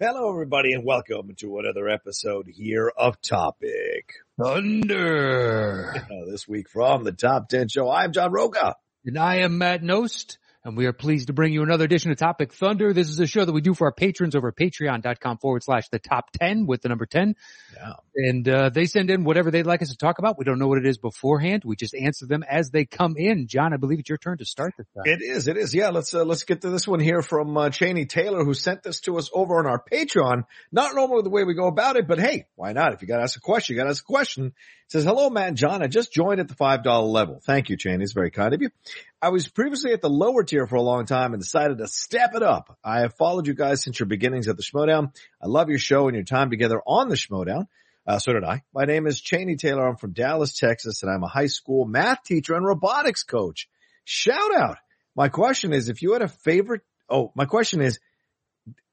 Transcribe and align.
Hello, 0.00 0.30
everybody, 0.30 0.74
and 0.74 0.84
welcome 0.84 1.34
to 1.38 1.58
another 1.58 1.88
episode 1.88 2.46
here 2.46 2.92
of 2.96 3.20
Topic 3.20 4.14
Thunder. 4.40 5.92
This 6.30 6.46
week 6.46 6.68
from 6.68 7.02
the 7.02 7.10
Top 7.10 7.48
10 7.48 7.66
Show. 7.66 7.90
I'm 7.90 8.12
John 8.12 8.30
Rocha. 8.30 8.76
And 9.04 9.18
I 9.18 9.38
am 9.38 9.58
Matt 9.58 9.82
Knost, 9.82 10.38
and 10.64 10.76
we 10.76 10.86
are 10.86 10.92
pleased 10.92 11.28
to 11.28 11.32
bring 11.32 11.52
you 11.52 11.62
another 11.62 11.84
edition 11.84 12.10
of 12.10 12.18
Topic 12.18 12.52
Thunder. 12.52 12.92
This 12.92 13.08
is 13.08 13.20
a 13.20 13.26
show 13.26 13.44
that 13.44 13.52
we 13.52 13.60
do 13.60 13.74
for 13.74 13.86
our 13.86 13.92
patrons 13.92 14.34
over 14.34 14.48
at 14.48 14.56
patreon.com 14.56 15.38
forward 15.38 15.62
slash 15.62 15.88
the 15.90 15.98
top 15.98 16.30
10 16.32 16.66
with 16.66 16.82
the 16.82 16.88
number 16.88 17.06
10. 17.06 17.36
Yeah. 17.76 17.92
And, 18.16 18.48
uh, 18.48 18.70
they 18.70 18.86
send 18.86 19.10
in 19.10 19.24
whatever 19.24 19.50
they'd 19.50 19.66
like 19.66 19.82
us 19.82 19.90
to 19.90 19.96
talk 19.96 20.18
about. 20.18 20.36
We 20.36 20.44
don't 20.44 20.58
know 20.58 20.66
what 20.66 20.78
it 20.78 20.86
is 20.86 20.98
beforehand. 20.98 21.62
We 21.64 21.76
just 21.76 21.94
answer 21.94 22.26
them 22.26 22.42
as 22.42 22.70
they 22.70 22.84
come 22.84 23.14
in. 23.16 23.46
John, 23.46 23.72
I 23.72 23.76
believe 23.76 24.00
it's 24.00 24.08
your 24.08 24.18
turn 24.18 24.38
to 24.38 24.44
start 24.44 24.74
this 24.76 24.86
time. 24.96 25.04
It 25.06 25.22
is, 25.22 25.46
it 25.46 25.56
is. 25.56 25.74
Yeah, 25.74 25.90
let's, 25.90 26.12
uh, 26.12 26.24
let's 26.24 26.42
get 26.42 26.62
to 26.62 26.70
this 26.70 26.88
one 26.88 27.00
here 27.00 27.22
from, 27.22 27.56
uh, 27.56 27.70
Cheney 27.70 28.06
Taylor, 28.06 28.44
who 28.44 28.54
sent 28.54 28.82
this 28.82 29.00
to 29.02 29.16
us 29.18 29.30
over 29.32 29.58
on 29.58 29.66
our 29.66 29.82
Patreon. 29.82 30.42
Not 30.72 30.94
normally 30.94 31.22
the 31.22 31.30
way 31.30 31.44
we 31.44 31.54
go 31.54 31.68
about 31.68 31.96
it, 31.96 32.08
but 32.08 32.18
hey, 32.18 32.46
why 32.56 32.72
not? 32.72 32.92
If 32.94 33.02
you 33.02 33.08
gotta 33.08 33.22
ask 33.22 33.36
a 33.36 33.40
question, 33.40 33.74
you 33.74 33.80
gotta 33.80 33.90
ask 33.90 34.02
a 34.02 34.12
question. 34.12 34.46
It 34.46 34.92
says, 34.92 35.04
hello, 35.04 35.28
Matt 35.28 35.54
John. 35.54 35.82
I 35.82 35.86
just 35.86 36.12
joined 36.12 36.40
at 36.40 36.48
the 36.48 36.54
$5 36.54 37.12
level. 37.12 37.40
Thank 37.44 37.68
you, 37.68 37.76
Cheney. 37.76 38.02
It's 38.02 38.14
very 38.14 38.30
kind 38.30 38.54
of 38.54 38.62
you. 38.62 38.70
I 39.20 39.30
was 39.30 39.48
previously 39.48 39.92
at 39.92 40.00
the 40.00 40.08
lower 40.08 40.44
tier 40.44 40.68
for 40.68 40.76
a 40.76 40.82
long 40.82 41.04
time 41.04 41.32
and 41.32 41.42
decided 41.42 41.78
to 41.78 41.88
step 41.88 42.36
it 42.36 42.42
up. 42.44 42.78
I 42.84 43.00
have 43.00 43.14
followed 43.14 43.48
you 43.48 43.54
guys 43.54 43.82
since 43.82 43.98
your 43.98 44.06
beginnings 44.06 44.46
at 44.46 44.56
the 44.56 44.62
Schmoedown. 44.62 45.12
I 45.42 45.48
love 45.48 45.68
your 45.68 45.80
show 45.80 46.06
and 46.06 46.14
your 46.14 46.24
time 46.24 46.50
together 46.50 46.80
on 46.86 47.08
the 47.08 47.16
Schmoedown. 47.16 47.66
Uh, 48.06 48.20
so 48.20 48.32
did 48.32 48.44
I. 48.44 48.62
My 48.72 48.84
name 48.84 49.08
is 49.08 49.20
Cheney 49.20 49.56
Taylor. 49.56 49.88
I'm 49.88 49.96
from 49.96 50.12
Dallas, 50.12 50.56
Texas, 50.56 51.02
and 51.02 51.10
I'm 51.10 51.24
a 51.24 51.28
high 51.28 51.48
school 51.48 51.84
math 51.84 52.22
teacher 52.22 52.54
and 52.54 52.64
robotics 52.64 53.24
coach. 53.24 53.68
Shout 54.04 54.54
out. 54.54 54.78
My 55.16 55.28
question 55.28 55.72
is, 55.72 55.88
if 55.88 56.00
you 56.00 56.12
had 56.12 56.22
a 56.22 56.28
favorite, 56.28 56.82
oh, 57.10 57.32
my 57.34 57.44
question 57.44 57.80
is, 57.80 57.98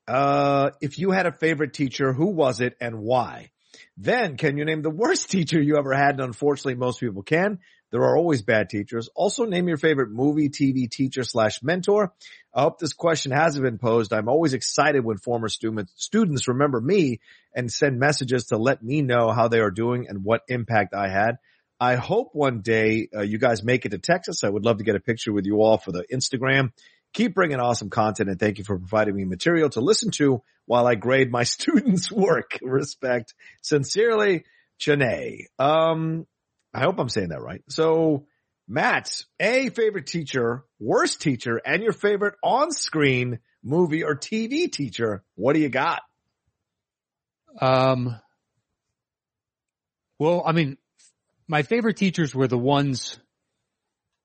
uh, 0.08 0.72
if 0.82 0.98
you 0.98 1.12
had 1.12 1.28
a 1.28 1.32
favorite 1.32 1.74
teacher, 1.74 2.14
who 2.14 2.32
was 2.32 2.62
it 2.62 2.76
and 2.82 3.00
why? 3.00 3.52
Then 3.96 4.38
can 4.38 4.58
you 4.58 4.66
name 4.66 4.82
the 4.82 4.90
worst 4.90 5.30
teacher 5.30 5.62
you 5.62 5.78
ever 5.78 5.94
had? 5.94 6.16
And 6.16 6.22
unfortunately, 6.22 6.76
most 6.76 7.00
people 7.00 7.22
can. 7.22 7.60
There 7.92 8.02
are 8.02 8.18
always 8.18 8.42
bad 8.42 8.70
teachers. 8.70 9.10
Also 9.16 9.46
name 9.46 9.68
your 9.68 9.78
favorite 9.78 10.12
movie, 10.12 10.50
TV 10.50 10.90
teacher 10.90 11.24
slash 11.24 11.62
mentor. 11.64 12.14
I 12.54 12.64
hope 12.64 12.80
this 12.80 12.94
question 12.94 13.32
hasn't 13.32 13.64
been 13.64 13.78
posed. 13.78 14.12
I'm 14.12 14.28
always 14.28 14.54
excited 14.54 15.04
when 15.04 15.18
former 15.18 15.48
students, 15.48 15.94
students 15.96 16.48
remember 16.48 16.82
me 16.82 17.20
and 17.54 17.72
send 17.72 18.00
messages 18.00 18.48
to 18.48 18.58
let 18.58 18.84
me 18.84 19.02
know 19.02 19.32
how 19.32 19.48
they 19.48 19.60
are 19.60 19.72
doing 19.72 20.08
and 20.10 20.24
what 20.24 20.42
impact 20.48 20.94
I 20.94 21.10
had. 21.10 21.38
I 21.80 21.96
hope 21.96 22.30
one 22.34 22.62
day 22.62 23.10
uh, 23.16 23.22
you 23.22 23.38
guys 23.38 23.64
make 23.64 23.86
it 23.86 23.90
to 23.90 23.98
Texas. 23.98 24.44
I 24.44 24.50
would 24.50 24.66
love 24.66 24.78
to 24.78 24.84
get 24.84 24.96
a 24.96 25.00
picture 25.02 25.34
with 25.34 25.46
you 25.46 25.62
all 25.62 25.78
for 25.78 25.92
the 25.92 26.06
Instagram. 26.12 26.72
Keep 27.14 27.36
bringing 27.36 27.60
awesome 27.60 27.90
content 27.90 28.30
and 28.30 28.40
thank 28.40 28.58
you 28.58 28.64
for 28.64 28.78
providing 28.78 29.16
me 29.16 29.26
material 29.26 29.70
to 29.70 29.82
listen 29.82 30.12
to 30.12 30.42
while 30.66 30.88
I 30.88 30.96
grade 30.96 31.32
my 31.32 31.44
students' 31.46 32.12
work. 32.12 32.60
Respect. 32.62 33.34
Sincerely, 33.62 34.46
Chene. 34.80 35.46
Um, 35.60 36.28
I 36.76 36.82
hope 36.82 37.00
I'm 37.00 37.10
saying 37.10 37.30
that 37.30 37.42
right. 37.42 37.64
So, 37.70 38.26
Matt, 38.68 39.24
a 39.40 39.70
favorite 39.70 40.08
teacher, 40.08 40.66
worst 40.80 41.22
teacher, 41.22 41.62
and 41.66 41.82
your 41.82 41.94
favorite 41.94 42.36
on-screen 42.44 43.40
movie 43.64 44.04
or 44.04 44.16
TV 44.16 44.72
teacher. 44.72 45.24
What 45.36 45.54
do 45.54 45.60
you 45.60 45.70
got? 45.70 46.02
Um, 47.62 48.20
well, 50.20 50.44
I 50.46 50.52
mean, 50.52 50.78
my 51.48 51.64
favorite 51.64 51.98
teachers 51.98 52.34
were 52.36 52.48
the 52.48 52.58
ones, 52.58 53.20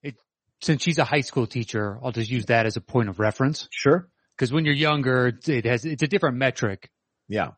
it, 0.03 0.17
since 0.63 0.83
she's 0.83 0.99
a 0.99 1.05
high 1.05 1.21
school 1.21 1.47
teacher, 1.47 1.99
I'll 2.03 2.13
just 2.13 2.31
use 2.31 2.47
that 2.47 2.67
as 2.67 2.77
a 2.77 2.81
point 2.81 3.09
of 3.09 3.19
reference. 3.21 3.69
Sure. 3.71 4.09
Cause 4.39 4.53
when 4.53 4.65
you're 4.65 4.75
younger, 4.75 5.33
it 5.47 5.67
has, 5.67 5.85
it's 5.85 6.03
a 6.03 6.07
different 6.09 6.39
metric 6.39 6.91
Yeah. 7.29 7.51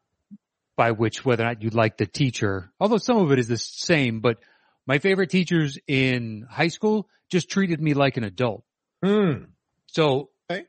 by 0.76 0.90
which 0.90 1.24
whether 1.24 1.44
or 1.44 1.46
not 1.46 1.62
you 1.62 1.70
like 1.70 1.96
the 1.96 2.06
teacher, 2.06 2.72
although 2.80 2.98
some 2.98 3.18
of 3.18 3.30
it 3.30 3.38
is 3.38 3.46
the 3.46 3.56
same, 3.56 4.20
but 4.20 4.38
my 4.86 4.98
favorite 4.98 5.30
teachers 5.30 5.78
in 5.86 6.46
high 6.50 6.68
school 6.68 7.08
just 7.30 7.48
treated 7.50 7.80
me 7.80 7.94
like 7.94 8.16
an 8.16 8.24
adult. 8.24 8.64
Hmm. 9.04 9.44
So, 9.86 10.30
Okay. 10.50 10.64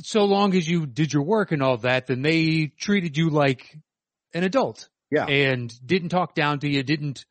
so 0.00 0.24
long 0.24 0.54
as 0.54 0.68
you 0.68 0.86
did 0.86 1.12
your 1.12 1.22
work 1.22 1.52
and 1.52 1.62
all 1.62 1.76
that, 1.78 2.06
then 2.06 2.22
they 2.22 2.66
treated 2.78 3.16
you 3.16 3.30
like 3.30 3.76
an 4.34 4.44
adult 4.44 4.88
Yeah. 5.10 5.26
and 5.26 5.72
didn't 5.84 6.08
talk 6.10 6.34
down 6.34 6.60
to 6.60 6.68
you, 6.68 6.82
didn't 6.82 7.24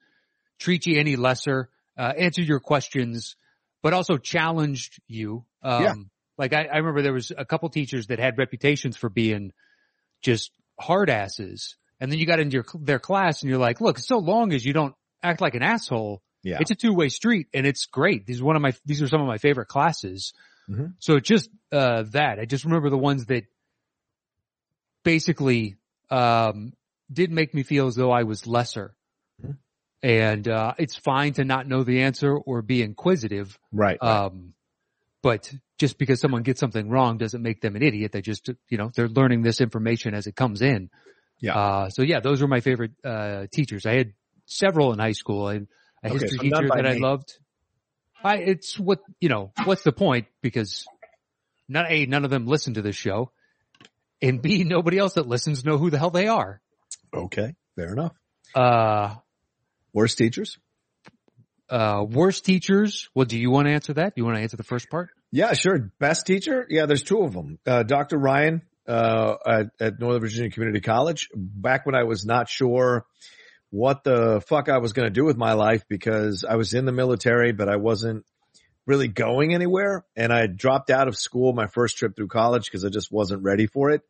treat 0.59 0.85
you 0.85 0.99
any 0.99 1.15
lesser, 1.15 1.69
uh, 1.97 2.13
answered 2.17 2.47
your 2.47 2.59
questions, 2.59 3.35
but 3.83 3.93
also 3.93 4.17
challenged 4.17 4.99
you. 5.07 5.45
Um, 5.61 5.83
Yeah. 5.83 5.93
like 6.37 6.53
I, 6.53 6.65
I 6.65 6.77
remember 6.77 7.01
there 7.01 7.13
was 7.13 7.31
a 7.35 7.45
couple 7.45 7.69
teachers 7.69 8.07
that 8.07 8.19
had 8.19 8.37
reputations 8.37 8.95
for 8.97 9.09
being 9.09 9.51
just 10.21 10.51
hard 10.79 11.09
asses. 11.09 11.75
And 11.99 12.11
then 12.11 12.19
you 12.19 12.25
got 12.27 12.39
into 12.39 12.53
your, 12.55 12.65
their 12.79 12.99
class 12.99 13.41
and 13.41 13.49
you're 13.49 13.59
like, 13.59 13.81
look, 13.81 13.97
so 13.97 14.17
long 14.19 14.53
as 14.53 14.63
you 14.63 14.73
don't 14.73 14.93
act 15.23 15.41
like 15.41 15.55
an 15.55 15.63
asshole, 15.63 16.21
Yeah. 16.43 16.57
it's 16.61 16.71
a 16.71 16.75
two 16.75 16.93
way 16.93 17.09
street 17.09 17.47
and 17.53 17.65
it's 17.65 17.85
great. 17.87 18.25
These 18.25 18.41
are 18.41 18.45
one 18.45 18.55
of 18.55 18.61
my, 18.61 18.73
these 18.85 19.01
are 19.01 19.07
some 19.07 19.21
of 19.21 19.27
my 19.27 19.37
favorite 19.37 19.67
classes. 19.67 20.33
Mhm. 20.69 20.93
So 20.99 21.19
just, 21.19 21.49
uh, 21.71 22.03
that 22.11 22.39
I 22.39 22.45
just 22.45 22.63
remember 22.65 22.89
the 22.89 22.97
ones 22.97 23.25
that 23.27 23.43
basically, 25.03 25.75
um, 26.09 26.73
did 27.11 27.31
make 27.31 27.53
me 27.53 27.63
feel 27.63 27.87
as 27.87 27.95
though 27.95 28.11
I 28.11 28.23
was 28.23 28.47
lesser. 28.47 28.93
Mhm. 29.43 29.57
And, 30.03 30.47
uh, 30.47 30.73
it's 30.77 30.95
fine 30.95 31.33
to 31.33 31.45
not 31.45 31.67
know 31.67 31.83
the 31.83 32.01
answer 32.01 32.35
or 32.37 32.61
be 32.61 32.81
inquisitive. 32.81 33.57
right. 33.71 34.01
Um, 34.01 34.53
but 35.23 35.51
just 35.79 35.97
because 35.97 36.21
someone 36.21 36.43
gets 36.43 36.59
something 36.59 36.89
wrong 36.89 37.17
doesn't 37.17 37.41
make 37.41 37.59
them 37.61 37.75
an 37.75 37.81
idiot. 37.81 38.11
They 38.11 38.21
just, 38.21 38.49
you 38.69 38.77
know, 38.77 38.91
they're 38.95 39.09
learning 39.09 39.41
this 39.41 39.59
information 39.61 40.13
as 40.13 40.27
it 40.27 40.35
comes 40.35 40.61
in. 40.61 40.89
Yeah. 41.41 41.55
Uh, 41.57 41.89
so 41.89 42.01
yeah, 42.03 42.19
those 42.19 42.41
were 42.41 42.47
my 42.47 42.61
favorite, 42.61 42.91
uh, 43.03 43.47
teachers. 43.51 43.85
I 43.85 43.95
had 43.95 44.13
several 44.45 44.93
in 44.93 44.99
high 44.99 45.11
school. 45.13 45.47
I, 45.47 45.61
a 46.03 46.07
Okay, 46.09 46.19
history 46.19 46.49
teacher 46.49 46.67
that 46.73 46.85
I 46.85 46.93
loved. 46.93 47.37
I, 48.23 48.37
it's 48.37 48.79
what, 48.79 48.99
you 49.19 49.29
know, 49.29 49.51
what's 49.65 49.83
the 49.83 49.91
point? 49.91 50.27
Because 50.41 50.85
not 51.69 51.89
A, 51.91 52.05
none 52.05 52.23
of 52.25 52.31
them 52.31 52.47
listen 52.47 52.75
to 52.75 52.81
this 52.81 52.95
show. 52.95 53.31
And 54.21 54.41
B, 54.41 54.63
nobody 54.63 54.97
else 54.97 55.13
that 55.13 55.27
listens 55.27 55.63
know 55.63 55.77
who 55.77 55.89
the 55.89 55.99
hell 55.99 56.09
they 56.09 56.27
are. 56.27 56.61
okay. 57.13 57.53
Fair 57.75 57.93
enough. 57.93 58.13
Uh, 58.55 59.15
Worst 59.93 60.17
teachers? 60.17 60.57
uh, 61.69 62.03
worst 62.07 62.45
teachers. 62.45 63.09
Well, 63.13 63.25
do 63.25 63.37
you 63.37 63.51
want 63.51 63.67
to 63.67 63.73
answer 63.73 63.93
that? 63.93 64.15
Do 64.15 64.21
you 64.21 64.25
want 64.25 64.37
to 64.37 64.41
answer 64.41 64.57
the 64.57 64.63
first 64.63 64.89
part? 64.89 65.09
Yeah, 65.31 65.53
sure. 65.53 65.91
Best 65.99 66.25
teacher? 66.25 66.65
Yeah, 66.69 66.85
there's 66.85 67.03
two 67.03 67.21
of 67.23 67.33
them. 67.33 67.59
Uh, 67.65 67.83
Dr. 67.83 68.17
Ryan, 68.17 68.61
uh, 68.87 69.35
at, 69.45 69.65
at 69.79 69.99
Northern 69.99 70.21
Virginia 70.21 70.49
Community 70.49 70.79
College. 70.81 71.29
Back 71.35 71.85
when 71.85 71.93
I 71.95 72.03
was 72.03 72.25
not 72.25 72.47
sure 72.49 73.05
what 73.69 74.03
the 74.03 74.41
fuck 74.47 74.69
I 74.69 74.77
was 74.77 74.93
going 74.93 75.07
to 75.07 75.13
do 75.13 75.25
with 75.25 75.37
my 75.37 75.53
life 75.53 75.83
because 75.87 76.43
I 76.43 76.55
was 76.55 76.73
in 76.73 76.85
the 76.85 76.91
military, 76.91 77.51
but 77.51 77.69
I 77.69 77.75
wasn't 77.75 78.25
really 78.85 79.09
going 79.09 79.53
anywhere. 79.53 80.05
And 80.15 80.31
I 80.31 80.47
dropped 80.47 80.89
out 80.89 81.07
of 81.07 81.17
school 81.17 81.53
my 81.53 81.67
first 81.67 81.97
trip 81.97 82.15
through 82.15 82.29
college 82.29 82.65
because 82.65 82.85
I 82.85 82.89
just 82.89 83.11
wasn't 83.11 83.43
ready 83.43 83.67
for 83.67 83.91
it. 83.91 84.01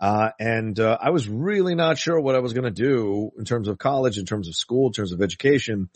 Uh, 0.00 0.30
and, 0.40 0.78
uh, 0.80 0.98
I 1.00 1.10
was 1.10 1.28
really 1.28 1.74
not 1.74 1.98
sure 1.98 2.18
what 2.18 2.34
I 2.34 2.40
was 2.40 2.52
going 2.52 2.64
to 2.64 2.70
do 2.70 3.30
in 3.38 3.44
terms 3.44 3.68
of 3.68 3.78
college, 3.78 4.18
in 4.18 4.24
terms 4.24 4.48
of 4.48 4.56
school, 4.56 4.88
in 4.88 4.92
terms 4.92 5.12
of 5.12 5.22
education. 5.22 5.88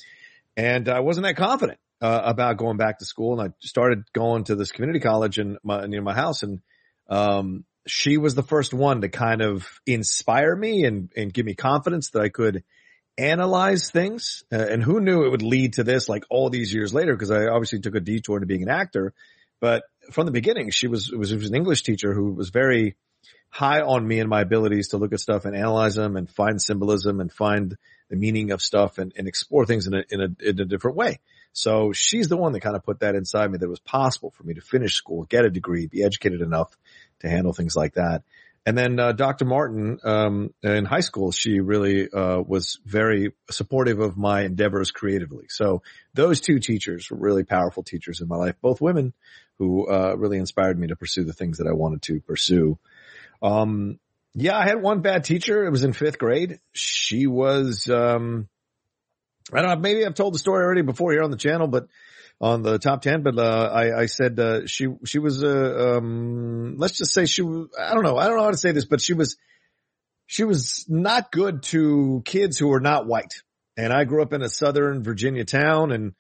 And 0.57 0.89
I 0.89 1.01
wasn't 1.01 1.25
that 1.25 1.37
confident 1.37 1.79
uh, 2.01 2.21
about 2.25 2.59
going 2.59 2.77
back 2.77 3.01
to 3.01 3.05
school. 3.05 3.39
And 3.39 3.51
I 3.51 3.55
started 3.67 4.05
going 4.13 4.45
to 4.45 4.55
this 4.55 4.71
community 4.71 5.01
college 5.01 5.39
in 5.39 5.59
my, 5.65 5.87
near 5.87 6.03
my 6.03 6.15
house. 6.15 6.43
And, 6.43 6.61
um, 7.09 7.65
she 7.87 8.19
was 8.19 8.35
the 8.35 8.43
first 8.43 8.75
one 8.75 9.01
to 9.01 9.09
kind 9.09 9.41
of 9.41 9.67
inspire 9.87 10.55
me 10.55 10.85
and, 10.85 11.11
and 11.17 11.33
give 11.33 11.47
me 11.47 11.55
confidence 11.55 12.11
that 12.11 12.23
I 12.23 12.29
could 12.29 12.63
analyze 13.19 13.91
things. 13.91 14.45
Uh, 14.53 14.57
and 14.57 14.83
who 14.83 15.01
knew 15.01 15.25
it 15.25 15.31
would 15.31 15.43
lead 15.43 15.75
to 15.75 15.85
this 15.85 16.09
like 16.09 16.25
all 16.31 16.49
these 16.51 16.73
years 16.73 16.95
later? 16.95 17.17
Cause 17.17 17.31
I 17.31 17.47
obviously 17.47 17.81
took 17.81 17.95
a 17.95 18.01
detour 18.01 18.37
into 18.37 18.47
being 18.47 18.63
an 18.63 18.71
actor, 18.71 19.13
but 19.61 19.83
from 20.13 20.27
the 20.27 20.33
beginning, 20.33 20.71
she 20.71 20.87
was, 20.87 21.11
was, 21.11 21.35
was 21.35 21.49
an 21.49 21.55
English 21.55 21.83
teacher 21.83 22.15
who 22.15 22.33
was 22.33 22.51
very 22.51 22.97
high 23.51 23.81
on 23.81 24.07
me 24.07 24.21
and 24.21 24.29
my 24.29 24.43
abilities 24.43 24.89
to 24.89 24.99
look 24.99 25.13
at 25.13 25.21
stuff 25.21 25.45
and 25.45 25.57
analyze 25.57 25.95
them 25.95 26.17
and 26.17 26.31
find 26.31 26.61
symbolism 26.61 27.21
and 27.21 27.33
find 27.33 27.77
the 28.09 28.17
meaning 28.17 28.53
of 28.53 28.63
stuff 28.63 28.99
and, 28.99 29.13
and 29.17 29.27
explore 29.27 29.67
things 29.67 29.87
in 29.87 29.95
a, 29.95 30.05
in 30.11 30.21
a, 30.21 30.49
in 30.49 30.61
a 30.61 30.65
different 30.65 30.97
way. 30.97 31.19
So 31.53 31.93
she's 31.93 32.29
the 32.29 32.37
one 32.37 32.53
that 32.53 32.61
kind 32.61 32.77
of 32.77 32.85
put 32.85 33.01
that 33.01 33.15
inside 33.15 33.51
me 33.51 33.59
that 33.59 33.67
it 33.67 33.71
was 33.71 33.81
possible 33.81 34.31
for 34.31 34.45
me 34.45 34.55
to 34.55 34.61
finish 34.61 34.95
school, 34.95 35.25
get 35.25 35.45
a 35.45 35.51
degree, 35.51 35.87
be 35.87 36.05
educated 36.05 36.41
enough 36.41 36.77
to 37.21 37.29
handle 37.29 37.53
things 37.53 37.75
like 37.75 37.95
that. 37.95 38.23
And 38.69 38.77
then 38.77 39.01
uh, 39.01 39.13
Dr. 39.13 39.47
Martin 39.47 39.99
um, 40.05 40.53
in 40.63 40.85
high 40.85 41.01
school, 41.01 41.33
she 41.33 41.61
really 41.61 42.07
uh, 42.07 42.43
was 42.43 42.79
very 42.85 43.33
supportive 43.51 43.99
of 43.99 44.19
my 44.19 44.43
endeavors 44.43 44.91
creatively. 44.91 45.47
So 45.49 45.81
those 46.13 46.43
two 46.43 46.59
teachers 46.59 47.11
were 47.11 47.17
really 47.17 47.45
powerful 47.45 47.83
teachers 47.83 48.21
in 48.21 48.29
my 48.29 48.37
life, 48.37 48.57
both 48.61 48.83
women 48.83 49.15
who 49.57 49.89
uh, 49.89 50.15
really 50.19 50.37
inspired 50.37 50.79
me 50.79 50.89
to 50.89 50.97
pursue 50.97 51.25
the 51.25 51.33
things 51.33 51.57
that 51.57 51.67
I 51.67 51.73
wanted 51.73 52.03
to 52.03 52.21
pursue. 52.21 52.79
Um, 53.41 54.01
yeah, 54.35 54.59
I 54.59 54.65
had 54.65 54.83
one 54.83 55.01
bad 55.01 55.25
teacher. 55.25 55.65
It 55.65 55.71
was 55.71 55.83
in 55.83 55.95
fifth 55.95 56.19
grade. 56.19 56.61
She 56.73 57.27
was, 57.27 57.89
um, 57.89 58.51
I 59.53 59.63
don't 59.63 59.71
know, 59.71 59.81
maybe 59.81 60.05
I've 60.05 60.15
told 60.15 60.35
the 60.35 60.39
story 60.39 60.65
already 60.65 60.83
before 60.83 61.13
here 61.13 61.23
on 61.23 61.31
the 61.31 61.37
channel, 61.37 61.69
but 61.69 61.89
on 62.41 62.63
the 62.63 62.79
top 62.79 63.03
10, 63.03 63.23
but, 63.23 63.39
uh, 63.39 63.71
I, 63.73 64.03
I 64.03 64.07
said, 64.07 64.39
uh, 64.39 64.67
she, 64.67 64.87
she 65.05 65.19
was, 65.19 65.43
uh, 65.43 65.97
um, 65.99 66.77
let's 66.77 66.99
just 66.99 67.13
say 67.13 67.27
she 67.27 67.43
I 67.43 67.95
don't 67.95 68.05
know, 68.05 68.17
I 68.17 68.29
don't 68.29 68.37
know 68.37 68.45
how 68.45 68.51
to 68.51 68.57
say 68.57 68.73
this, 68.73 68.85
but 68.85 69.01
she 69.01 69.15
was, 69.15 69.37
she 70.27 70.45
was 70.45 70.85
not 70.89 71.33
good 71.33 71.63
to 71.65 72.23
kids 72.25 72.59
who 72.59 72.69
were 72.69 72.81
not 72.81 73.07
white. 73.07 73.43
And 73.77 73.93
I 73.93 74.05
grew 74.05 74.23
up 74.23 74.33
in 74.33 74.43
a 74.43 74.49
Southern 74.49 75.03
Virginia 75.03 75.45
town 75.45 75.93
and, 75.93 76.15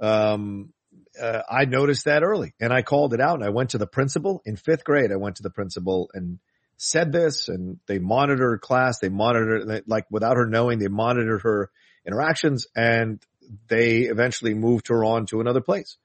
um, 0.00 0.72
uh, 1.20 1.42
I 1.48 1.64
noticed 1.66 2.06
that 2.06 2.22
early 2.22 2.54
and 2.60 2.72
I 2.72 2.82
called 2.82 3.14
it 3.14 3.20
out 3.20 3.34
and 3.34 3.44
I 3.44 3.50
went 3.50 3.70
to 3.70 3.78
the 3.78 3.86
principal 3.86 4.42
in 4.44 4.56
fifth 4.56 4.84
grade. 4.84 5.12
I 5.12 5.16
went 5.16 5.36
to 5.36 5.42
the 5.42 5.50
principal 5.50 6.10
and 6.14 6.38
said 6.76 7.12
this 7.12 7.48
and 7.48 7.78
they 7.86 7.98
monitored 7.98 8.60
class. 8.60 9.00
They 9.00 9.08
monitored, 9.08 9.84
like 9.86 10.06
without 10.10 10.36
her 10.36 10.46
knowing, 10.46 10.78
they 10.78 10.88
monitored 10.88 11.42
her 11.42 11.70
interactions 12.10 12.66
and 12.74 13.20
they 13.68 14.00
eventually 14.02 14.54
moved 14.54 14.88
her 14.88 15.04
on 15.04 15.26
to 15.26 15.40
another 15.40 15.60
place. 15.60 15.96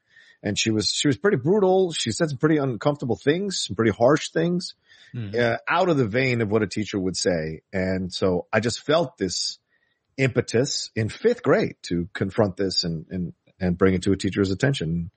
And 0.43 0.57
she 0.59 0.69
was, 0.71 0.89
she 0.89 1.07
was 1.07 1.17
pretty 1.17 1.37
brutal. 1.37 1.91
She 1.91 2.11
said 2.11 2.29
some 2.29 2.37
pretty 2.37 2.57
uncomfortable 2.57 3.15
things, 3.15 3.65
some 3.65 3.75
pretty 3.75 3.91
harsh 3.91 4.29
things, 4.29 4.75
Mhm. 5.13 5.33
uh, 5.35 5.57
out 5.67 5.89
of 5.89 5.97
the 5.97 6.07
vein 6.07 6.41
of 6.41 6.51
what 6.51 6.61
a 6.61 6.67
teacher 6.67 6.99
would 6.99 7.15
say. 7.15 7.61
And 7.71 8.13
so 8.13 8.47
I 8.53 8.59
just 8.59 8.81
felt 8.81 9.17
this 9.17 9.59
impetus 10.17 10.91
in 10.95 11.09
fifth 11.09 11.41
grade 11.41 11.75
to 11.83 12.07
confront 12.13 12.57
this 12.57 12.83
and, 12.83 13.05
and, 13.09 13.33
and 13.59 13.77
bring 13.77 13.93
it 13.93 14.03
to 14.03 14.11
a 14.11 14.17
teacher's 14.17 14.51
attention. 14.51 15.11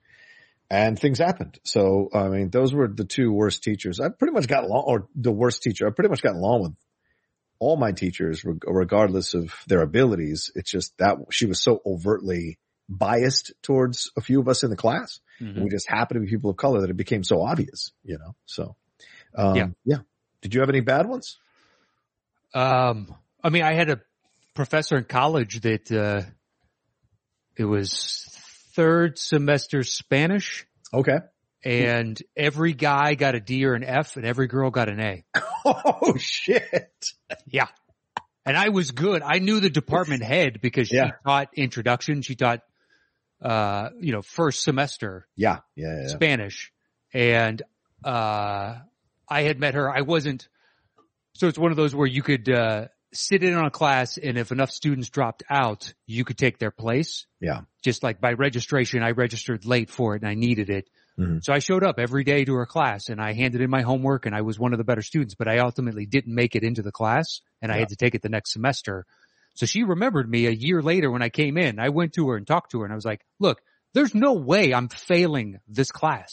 And 0.71 0.97
things 0.99 1.17
happened. 1.17 1.59
So, 1.63 2.09
I 2.13 2.27
mean, 2.29 2.49
those 2.49 2.73
were 2.73 2.87
the 2.87 3.03
two 3.05 3.31
worst 3.31 3.63
teachers. 3.63 3.99
I 3.99 4.09
pretty 4.09 4.33
much 4.33 4.47
got 4.47 4.63
along, 4.63 4.83
or 4.85 5.07
the 5.15 5.31
worst 5.31 5.63
teacher. 5.63 5.87
I 5.87 5.91
pretty 5.91 6.09
much 6.09 6.21
got 6.21 6.35
along 6.35 6.61
with 6.61 6.73
all 7.59 7.77
my 7.77 7.91
teachers, 7.91 8.43
regardless 8.43 9.33
of 9.33 9.53
their 9.67 9.81
abilities. 9.81 10.51
It's 10.55 10.71
just 10.71 10.97
that 10.97 11.17
she 11.29 11.45
was 11.45 11.61
so 11.61 11.81
overtly 11.85 12.57
biased 12.87 13.53
towards 13.61 14.11
a 14.17 14.21
few 14.21 14.39
of 14.39 14.47
us 14.47 14.63
in 14.63 14.69
the 14.69 14.75
class. 14.75 15.19
Mhm. 15.39 15.63
We 15.63 15.69
just 15.69 15.87
happened 15.89 16.21
to 16.21 16.25
be 16.25 16.31
people 16.31 16.49
of 16.49 16.57
color 16.57 16.81
that 16.81 16.89
it 16.89 16.97
became 16.97 17.23
so 17.23 17.41
obvious, 17.41 17.91
you 18.03 18.17
know? 18.17 18.35
So, 18.45 18.75
um, 19.35 19.55
Yeah. 19.55 19.67
yeah. 19.85 19.97
Did 20.41 20.53
you 20.53 20.61
have 20.61 20.69
any 20.69 20.79
bad 20.79 21.07
ones? 21.07 21.37
Um, 22.53 23.13
I 23.43 23.49
mean, 23.49 23.63
I 23.63 23.73
had 23.73 23.89
a 23.89 24.01
professor 24.55 24.97
in 24.97 25.03
college 25.03 25.61
that, 25.61 25.91
uh, 25.91 26.23
it 27.55 27.65
was 27.65 28.25
third 28.73 29.19
semester 29.19 29.83
Spanish 29.83 30.65
Okay. 30.93 31.19
And 31.63 32.21
every 32.37 32.73
guy 32.73 33.15
got 33.15 33.35
a 33.35 33.39
D 33.39 33.65
or 33.65 33.73
an 33.73 33.83
F 33.83 34.15
and 34.17 34.25
every 34.25 34.47
girl 34.47 34.69
got 34.71 34.89
an 34.89 34.99
A. 34.99 35.23
Oh 35.65 36.15
shit. 36.17 37.05
Yeah. 37.45 37.67
And 38.45 38.55
I 38.57 38.69
was 38.69 38.91
good. 38.91 39.21
I 39.21 39.39
knew 39.39 39.59
the 39.59 39.69
department 39.69 40.23
head 40.23 40.59
because 40.61 40.87
she 40.87 40.95
Yeah. 40.95 41.11
taught 41.25 41.49
introduction. 41.55 42.21
She 42.21 42.35
taught, 42.35 42.61
uh, 43.41 43.89
you 43.99 44.13
know, 44.13 44.21
first 44.21 44.63
semester 44.63 45.27
Yeah. 45.35 45.59
Yeah. 45.75 46.01
yeah. 46.03 46.07
Spanish. 46.07 46.71
And, 47.13 47.61
uh, 48.03 48.75
I 49.27 49.41
had 49.43 49.59
met 49.59 49.73
her. 49.75 49.89
I 49.93 50.01
wasn't, 50.01 50.47
so 51.33 51.47
it's 51.47 51.59
one 51.59 51.71
of 51.71 51.77
those 51.77 51.93
where 51.93 52.07
you 52.07 52.23
could, 52.23 52.49
uh, 52.49 52.87
sit 53.13 53.43
in 53.43 53.53
on 53.55 53.65
a 53.65 53.71
class 53.71 54.17
and 54.17 54.37
if 54.37 54.51
enough 54.51 54.71
students 54.71 55.09
dropped 55.09 55.43
out, 55.49 55.93
you 56.07 56.23
could 56.23 56.37
take 56.37 56.57
their 56.57 56.71
place. 56.71 57.25
Yeah. 57.41 57.61
Just 57.83 58.01
like 58.01 58.21
by 58.21 58.33
registration, 58.33 59.03
I 59.03 59.11
registered 59.11 59.65
late 59.65 59.89
for 59.89 60.15
it 60.15 60.21
and 60.21 60.29
I 60.29 60.35
needed 60.35 60.69
it. 60.69 60.89
Mhm. 61.19 61.43
So 61.43 61.53
I 61.53 61.59
showed 61.59 61.83
up 61.83 61.99
every 61.99 62.23
day 62.23 62.45
to 62.45 62.53
her 62.55 62.65
class 62.65 63.09
and 63.09 63.19
I 63.19 63.33
handed 63.33 63.61
in 63.61 63.69
my 63.69 63.81
homework 63.81 64.25
and 64.25 64.33
I 64.33 64.41
was 64.41 64.57
one 64.57 64.73
of 64.73 64.77
the 64.77 64.83
better 64.85 65.01
students, 65.01 65.35
but 65.35 65.47
I 65.47 65.59
ultimately 65.59 66.05
didn't 66.05 66.33
make 66.33 66.55
it 66.55 66.63
into 66.63 66.81
the 66.81 66.91
class 66.91 67.41
and 67.61 67.71
I 67.71 67.77
had 67.79 67.89
to 67.89 67.95
take 67.95 68.15
it 68.15 68.21
the 68.21 68.29
next 68.29 68.53
semester. 68.53 69.05
So 69.55 69.65
she 69.65 69.83
remembered 69.83 70.29
me 70.29 70.45
a 70.47 70.51
year 70.51 70.81
later 70.81 71.11
when 71.11 71.21
I 71.21 71.29
came 71.29 71.57
in. 71.57 71.79
I 71.79 71.89
went 71.89 72.13
to 72.13 72.29
her 72.29 72.37
and 72.37 72.47
talked 72.47 72.71
to 72.71 72.79
her 72.79 72.85
and 72.85 72.93
I 72.93 72.95
was 72.95 73.05
like, 73.05 73.21
look, 73.39 73.61
there's 73.93 74.15
no 74.15 74.33
way 74.33 74.73
I'm 74.73 74.87
failing 74.87 75.59
this 75.67 75.91
class. 75.91 76.31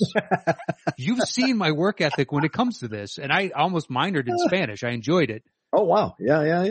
You've 0.96 1.22
seen 1.22 1.56
my 1.56 1.72
work 1.72 2.00
ethic 2.00 2.30
when 2.30 2.44
it 2.44 2.52
comes 2.52 2.80
to 2.80 2.88
this 2.88 3.18
and 3.18 3.32
I 3.32 3.50
almost 3.56 3.90
minored 3.90 4.28
in 4.28 4.38
Spanish. 4.38 4.84
I 4.84 4.90
enjoyed 4.90 5.30
it. 5.30 5.42
Oh 5.72 5.84
wow. 5.84 6.14
Yeah. 6.20 6.44
Yeah. 6.44 6.62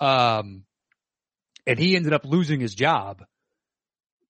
Yeah. 0.00 0.38
Um, 0.38 0.64
and 1.66 1.78
he 1.78 1.94
ended 1.94 2.12
up 2.14 2.24
losing 2.24 2.58
his 2.58 2.74
job 2.74 3.22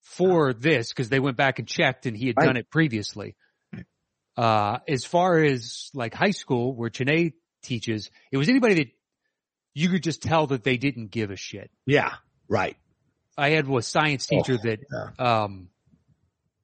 for 0.03 0.53
this 0.53 0.89
because 0.91 1.09
they 1.09 1.21
went 1.21 1.37
back 1.37 1.59
and 1.59 1.69
checked 1.69 2.07
and 2.07 2.17
he 2.17 2.27
had 2.29 2.37
Right. 2.37 2.47
done 2.47 2.57
it 2.57 2.71
previously. 2.71 3.37
Uh, 4.37 4.79
as 4.89 5.05
far 5.05 5.43
as 5.43 5.91
like 5.93 6.15
high 6.15 6.31
school 6.31 6.75
where 6.75 6.89
Chene 6.89 7.35
teaches, 7.63 8.11
it 8.33 8.37
was 8.39 8.49
anybody 8.49 8.75
that 8.75 8.89
you 9.75 9.89
could 9.89 10.03
just 10.03 10.23
tell 10.23 10.47
that 10.49 10.65
they 10.65 10.77
didn't 10.79 11.09
give 11.11 11.31
a 11.31 11.37
shit. 11.37 11.71
Yeah. 11.87 12.15
Right. 12.49 12.77
I 13.37 13.51
had 13.51 13.69
a 13.69 13.83
science 13.83 14.27
teacher 14.27 14.59
Oh, 14.63 14.69
that, 14.69 15.25
um, 15.25 15.69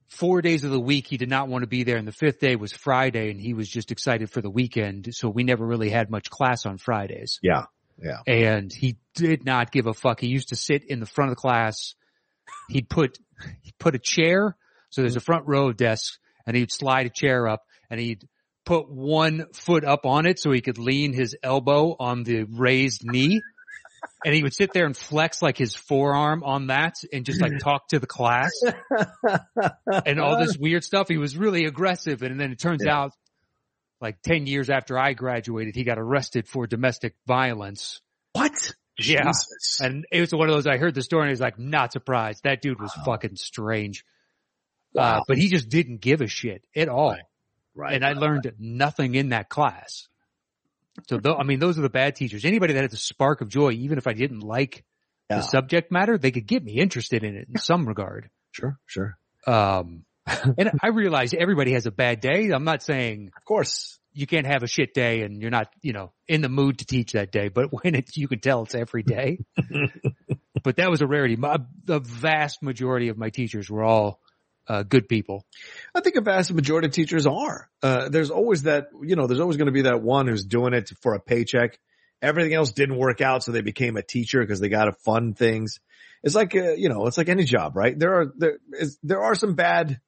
four 0.08 0.40
days 0.40 0.64
of 0.64 0.70
the 0.70 0.80
week 0.80 1.06
he 1.08 1.16
did 1.16 1.28
not 1.28 1.48
want 1.48 1.62
to 1.62 1.66
be 1.66 1.82
there 1.82 1.96
and 1.96 2.06
the 2.08 2.12
fifth 2.12 2.38
day 2.40 2.56
was 2.56 2.72
Friday 2.72 3.30
and 3.30 3.40
he 3.40 3.52
was 3.54 3.68
just 3.68 3.90
excited 3.92 4.30
for 4.30 4.40
the 4.40 4.50
weekend. 4.50 5.08
So 5.14 5.28
we 5.28 5.44
never 5.44 5.66
really 5.66 5.90
had 5.90 6.10
much 6.10 6.30
class 6.30 6.64
on 6.64 6.78
Fridays 6.78 7.38
Yeah. 7.42 7.64
Yeah. 8.02 8.20
and 8.26 8.72
he 8.72 8.96
did 9.14 9.44
not 9.44 9.70
give 9.72 9.86
a 9.86 9.94
fuck. 9.94 10.20
He 10.20 10.28
used 10.28 10.48
to 10.50 10.56
sit 10.56 10.84
in 10.84 11.00
the 11.00 11.06
front 11.06 11.30
of 11.30 11.36
the 11.36 11.40
class. 11.40 11.94
He'd 12.68 12.88
put, 12.88 13.18
he'd 13.62 13.78
put 13.78 13.94
a 13.94 13.98
chair. 13.98 14.56
So 14.90 15.02
there's 15.02 15.16
a 15.16 15.20
front 15.20 15.46
row 15.46 15.68
of 15.68 15.76
desks 15.76 16.18
and 16.46 16.56
he'd 16.56 16.70
slide 16.72 17.06
a 17.06 17.10
chair 17.10 17.48
up 17.48 17.64
and 17.90 18.00
he'd 18.00 18.26
put 18.64 18.90
one 18.90 19.46
foot 19.52 19.84
up 19.84 20.06
on 20.06 20.26
it 20.26 20.38
so 20.40 20.50
he 20.50 20.60
could 20.60 20.78
lean 20.78 21.12
his 21.12 21.36
elbow 21.42 21.94
on 21.98 22.22
the 22.24 22.44
raised 22.44 23.02
knee. 23.04 23.40
And 24.24 24.34
he 24.34 24.42
would 24.42 24.54
sit 24.54 24.72
there 24.72 24.86
and 24.86 24.96
flex 24.96 25.42
like 25.42 25.56
his 25.58 25.74
forearm 25.74 26.42
on 26.44 26.68
that 26.68 26.94
and 27.12 27.24
just 27.24 27.40
like 27.40 27.58
talk 27.58 27.88
to 27.88 27.98
the 27.98 28.06
class 28.06 28.50
and 30.04 30.20
all 30.20 30.38
this 30.38 30.56
weird 30.56 30.84
stuff. 30.84 31.08
He 31.08 31.18
was 31.18 31.36
really 31.36 31.64
aggressive. 31.64 32.22
And 32.22 32.38
then 32.38 32.52
it 32.52 32.58
turns 32.58 32.82
Yeah. 32.84 32.96
out 32.96 33.12
like 34.00 34.20
10 34.22 34.46
years 34.46 34.68
after 34.70 34.98
I 34.98 35.12
graduated, 35.14 35.74
he 35.74 35.84
got 35.84 35.98
arrested 35.98 36.46
for 36.48 36.66
domestic 36.66 37.14
violence. 37.26 38.00
What? 38.32 38.52
Yeah. 38.98 39.24
Jesus. 39.26 39.78
And 39.80 40.06
it 40.10 40.20
was 40.20 40.32
one 40.34 40.48
of 40.48 40.54
those, 40.54 40.66
I 40.66 40.78
heard 40.78 40.94
the 40.94 41.02
story 41.02 41.22
and 41.22 41.28
I 41.28 41.32
was 41.32 41.40
like, 41.40 41.58
not 41.58 41.92
surprised. 41.92 42.44
That 42.44 42.62
dude 42.62 42.80
was 42.80 42.92
Wow. 42.98 43.04
fucking 43.04 43.36
strange. 43.36 44.04
Wow. 44.92 45.18
Uh, 45.18 45.24
but 45.28 45.38
he 45.38 45.48
just 45.48 45.68
didn't 45.68 46.00
give 46.00 46.20
a 46.22 46.26
shit 46.26 46.64
at 46.74 46.88
all. 46.88 47.10
Right. 47.10 47.20
Right. 47.74 47.94
And 47.94 48.04
I 48.04 48.12
learned 48.14 48.50
nothing 48.58 49.14
in 49.14 49.28
that 49.30 49.50
class. 49.50 50.08
So 51.08 51.18
though, 51.18 51.36
I 51.36 51.42
mean, 51.42 51.58
those 51.58 51.78
are 51.78 51.82
the 51.82 51.90
bad 51.90 52.16
teachers. 52.16 52.46
Anybody 52.46 52.72
that 52.72 52.80
had 52.82 52.90
the 52.90 52.96
spark 52.96 53.42
of 53.42 53.48
joy, 53.50 53.72
even 53.72 53.98
if 53.98 54.06
I 54.06 54.14
didn't 54.14 54.40
like 54.40 54.82
Yeah. 55.28 55.36
the 55.38 55.42
subject 55.42 55.92
matter, 55.92 56.16
they 56.16 56.30
could 56.30 56.46
get 56.46 56.64
me 56.64 56.72
interested 56.72 57.22
in 57.22 57.36
it 57.36 57.48
in 57.52 57.58
some 57.60 57.86
regard. 57.86 58.30
Sure. 58.52 58.78
Sure. 58.86 59.18
Um, 59.46 60.04
and 60.26 60.70
I 60.82 60.88
realize 60.88 61.34
everybody 61.34 61.72
has 61.72 61.84
a 61.84 61.90
bad 61.90 62.20
day. 62.20 62.48
I'm 62.50 62.64
not 62.64 62.82
saying 62.82 63.30
Of 63.36 63.44
course. 63.44 63.98
You 64.16 64.26
can't 64.26 64.46
have 64.46 64.62
a 64.62 64.66
shit 64.66 64.94
day 64.94 65.20
and 65.20 65.42
you're 65.42 65.50
not, 65.50 65.68
you 65.82 65.92
know, 65.92 66.10
in 66.26 66.40
the 66.40 66.48
mood 66.48 66.78
to 66.78 66.86
teach 66.86 67.12
that 67.12 67.30
day, 67.30 67.48
but 67.48 67.66
when 67.82 67.94
it's, 67.94 68.16
you 68.16 68.28
can 68.28 68.40
tell 68.40 68.62
it's 68.62 68.74
every 68.74 69.02
day. 69.02 69.38
but 70.64 70.76
that 70.76 70.90
was 70.90 71.02
a 71.02 71.06
rarity. 71.06 71.36
My, 71.36 71.58
the 71.84 72.00
vast 72.00 72.62
majority 72.62 73.08
of 73.08 73.18
my 73.18 73.28
teachers 73.28 73.68
were 73.68 73.84
all 73.84 74.20
uh, 74.68 74.82
good 74.82 75.06
people. 75.06 75.44
I 75.94 76.00
think 76.00 76.16
a 76.16 76.22
vast 76.22 76.52
majority 76.52 76.88
of 76.88 76.94
teachers 76.94 77.26
are. 77.26 77.68
Uh, 77.82 78.08
there's 78.08 78.30
always 78.30 78.62
that, 78.62 78.86
you 79.02 79.16
know, 79.16 79.26
there's 79.26 79.40
always 79.40 79.58
going 79.58 79.66
to 79.66 79.72
be 79.72 79.82
that 79.82 80.02
one 80.02 80.26
who's 80.26 80.46
doing 80.46 80.72
it 80.72 80.90
for 81.02 81.14
a 81.14 81.20
paycheck. 81.20 81.78
Everything 82.22 82.54
else 82.54 82.72
didn't 82.72 82.96
work 82.96 83.20
out, 83.20 83.44
so 83.44 83.52
they 83.52 83.60
became 83.60 83.98
a 83.98 84.02
teacher 84.02 84.40
because 84.40 84.60
they 84.60 84.70
got 84.70 84.86
to 84.86 84.92
fund 84.92 85.36
things. 85.36 85.78
It's 86.22 86.34
like, 86.34 86.56
uh, 86.56 86.72
you 86.72 86.88
know, 86.88 87.06
it's 87.06 87.18
like 87.18 87.28
any 87.28 87.44
job, 87.44 87.76
right? 87.76 87.96
There 87.96 88.14
are, 88.14 88.32
there 88.38 88.58
is, 88.72 88.98
there 89.02 89.20
are 89.20 89.34
some 89.34 89.54
bad 89.54 90.00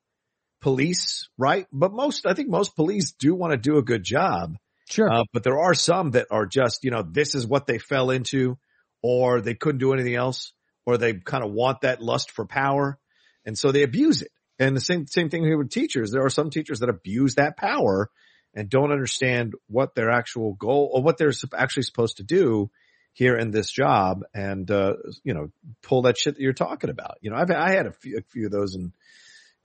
police, 0.60 1.28
right? 1.38 1.66
But 1.72 1.92
most, 1.92 2.26
I 2.26 2.34
think 2.34 2.48
most 2.48 2.76
police 2.76 3.12
do 3.12 3.34
want 3.34 3.52
to 3.52 3.56
do 3.56 3.78
a 3.78 3.82
good 3.82 4.02
job. 4.02 4.56
Sure. 4.88 5.10
Uh, 5.12 5.24
but 5.32 5.42
there 5.42 5.58
are 5.58 5.74
some 5.74 6.12
that 6.12 6.28
are 6.30 6.46
just, 6.46 6.84
you 6.84 6.90
know, 6.90 7.02
this 7.02 7.34
is 7.34 7.46
what 7.46 7.66
they 7.66 7.78
fell 7.78 8.10
into 8.10 8.58
or 9.02 9.40
they 9.40 9.54
couldn't 9.54 9.78
do 9.78 9.92
anything 9.92 10.14
else 10.14 10.52
or 10.86 10.96
they 10.96 11.14
kind 11.14 11.44
of 11.44 11.52
want 11.52 11.82
that 11.82 12.00
lust 12.00 12.30
for 12.30 12.46
power. 12.46 12.98
And 13.44 13.56
so 13.56 13.70
they 13.70 13.82
abuse 13.82 14.22
it. 14.22 14.30
And 14.58 14.76
the 14.76 14.80
same, 14.80 15.06
same 15.06 15.28
thing 15.28 15.44
here 15.44 15.58
with 15.58 15.70
teachers. 15.70 16.10
There 16.10 16.24
are 16.24 16.30
some 16.30 16.50
teachers 16.50 16.80
that 16.80 16.88
abuse 16.88 17.36
that 17.36 17.56
power 17.56 18.10
and 18.54 18.68
don't 18.68 18.90
understand 18.90 19.54
what 19.68 19.94
their 19.94 20.10
actual 20.10 20.54
goal 20.54 20.90
or 20.92 21.02
what 21.02 21.18
they're 21.18 21.32
actually 21.56 21.84
supposed 21.84 22.16
to 22.16 22.24
do 22.24 22.70
here 23.12 23.36
in 23.36 23.50
this 23.50 23.70
job 23.70 24.24
and, 24.34 24.70
uh, 24.70 24.94
you 25.22 25.34
know, 25.34 25.50
pull 25.82 26.02
that 26.02 26.16
shit 26.16 26.34
that 26.34 26.42
you're 26.42 26.52
talking 26.52 26.90
about. 26.90 27.18
You 27.20 27.30
know, 27.30 27.36
I've, 27.36 27.50
I 27.50 27.72
had 27.72 27.86
a 27.86 27.92
few, 27.92 28.18
a 28.18 28.22
few 28.22 28.46
of 28.46 28.52
those 28.52 28.74
in, 28.74 28.92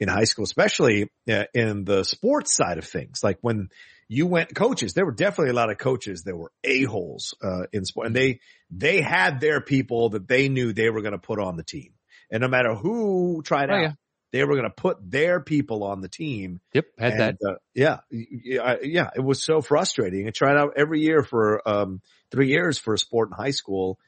in 0.03 0.10
high 0.10 0.25
school, 0.25 0.43
especially 0.43 1.10
uh, 1.29 1.45
in 1.53 1.83
the 1.86 2.03
sports 2.03 2.55
side 2.55 2.77
of 2.77 2.86
things. 2.86 3.22
Like 3.24 3.39
when 3.41 3.69
you 4.07 4.27
went 4.27 4.53
coaches, 4.53 4.93
there 4.93 5.05
were 5.05 5.12
definitely 5.13 5.51
a 5.51 5.55
lot 5.55 5.72
of 5.72 5.77
coaches 5.77 6.24
that 6.24 6.36
were 6.36 6.51
a-holes, 6.63 7.33
uh, 7.41 7.63
in 7.72 7.86
sport 7.86 8.07
and 8.07 8.15
they, 8.15 8.39
they 8.69 9.01
had 9.01 9.39
their 9.39 9.62
people 9.62 10.10
that 10.10 10.27
they 10.27 10.50
knew 10.50 10.74
they 10.74 10.89
were 10.91 11.01
going 11.01 11.13
to 11.13 11.17
put 11.17 11.39
on 11.39 11.57
the 11.57 11.63
team. 11.63 11.93
And 12.29 12.41
no 12.41 12.48
matter 12.48 12.75
who 12.75 13.41
tried 13.43 13.69
Oh, 13.69 13.74
out, 13.75 13.81
yeah. 13.81 13.91
they 14.31 14.43
were 14.43 14.55
going 14.55 14.69
to 14.69 14.75
put 14.75 14.98
their 15.10 15.39
people 15.39 15.83
on 15.83 16.01
the 16.01 16.10
team. 16.10 16.60
Yep. 16.74 16.86
Had 16.98 17.19
that. 17.19 17.36
Uh, 17.48 17.55
yeah, 17.74 18.00
yeah, 18.10 18.75
yeah. 18.81 19.10
It 19.15 19.24
was 19.24 19.43
so 19.43 19.62
frustrating. 19.62 20.27
I 20.27 20.31
tried 20.31 20.57
out 20.57 20.74
every 20.75 21.01
year 21.01 21.24
for 21.24 21.67
um 21.67 22.01
three 22.31 22.50
years 22.50 22.79
for 22.79 22.95
a 22.95 22.98
sport 22.98 23.29
in 23.29 23.38
high 23.38 23.51
school, 23.51 24.00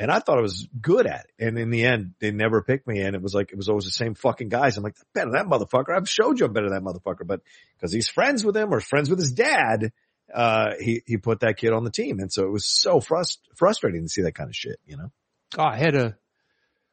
and 0.00 0.10
I 0.10 0.18
thought 0.18 0.38
I 0.38 0.42
was 0.42 0.66
good 0.80 1.06
at 1.06 1.26
it. 1.26 1.44
And 1.46 1.58
in 1.58 1.70
the 1.70 1.84
end, 1.84 2.14
they 2.20 2.30
never 2.30 2.62
picked 2.62 2.88
me. 2.88 3.00
And 3.00 3.14
it 3.14 3.22
was 3.22 3.34
like 3.34 3.52
it 3.52 3.56
was 3.56 3.68
always 3.68 3.84
the 3.84 3.90
same 3.90 4.14
fucking 4.14 4.48
guys. 4.48 4.76
I'm 4.76 4.82
like, 4.82 4.96
better 5.14 5.30
than 5.30 5.38
that 5.38 5.46
motherfucker. 5.46 5.94
I've 5.96 6.08
showed 6.08 6.40
you 6.40 6.46
I'm 6.46 6.52
better 6.52 6.70
than 6.70 6.82
that 6.82 6.90
motherfucker, 6.90 7.26
but 7.26 7.40
because 7.76 7.92
he's 7.92 8.08
friends 8.08 8.44
with 8.44 8.56
him 8.56 8.72
or 8.72 8.80
friends 8.80 9.10
with 9.10 9.18
his 9.18 9.32
dad, 9.32 9.92
uh, 10.34 10.70
he 10.80 11.02
he 11.06 11.16
put 11.18 11.40
that 11.40 11.56
kid 11.56 11.72
on 11.72 11.84
the 11.84 11.90
team, 11.90 12.18
and 12.18 12.32
so 12.32 12.44
it 12.44 12.50
was 12.50 12.66
so 12.66 13.00
frust- 13.00 13.38
frustrating 13.56 14.02
to 14.02 14.08
see 14.08 14.22
that 14.22 14.34
kind 14.34 14.48
of 14.48 14.56
shit. 14.56 14.78
You 14.86 14.96
know? 14.96 15.12
Oh, 15.58 15.64
I 15.64 15.76
had 15.76 15.94
a 15.94 16.16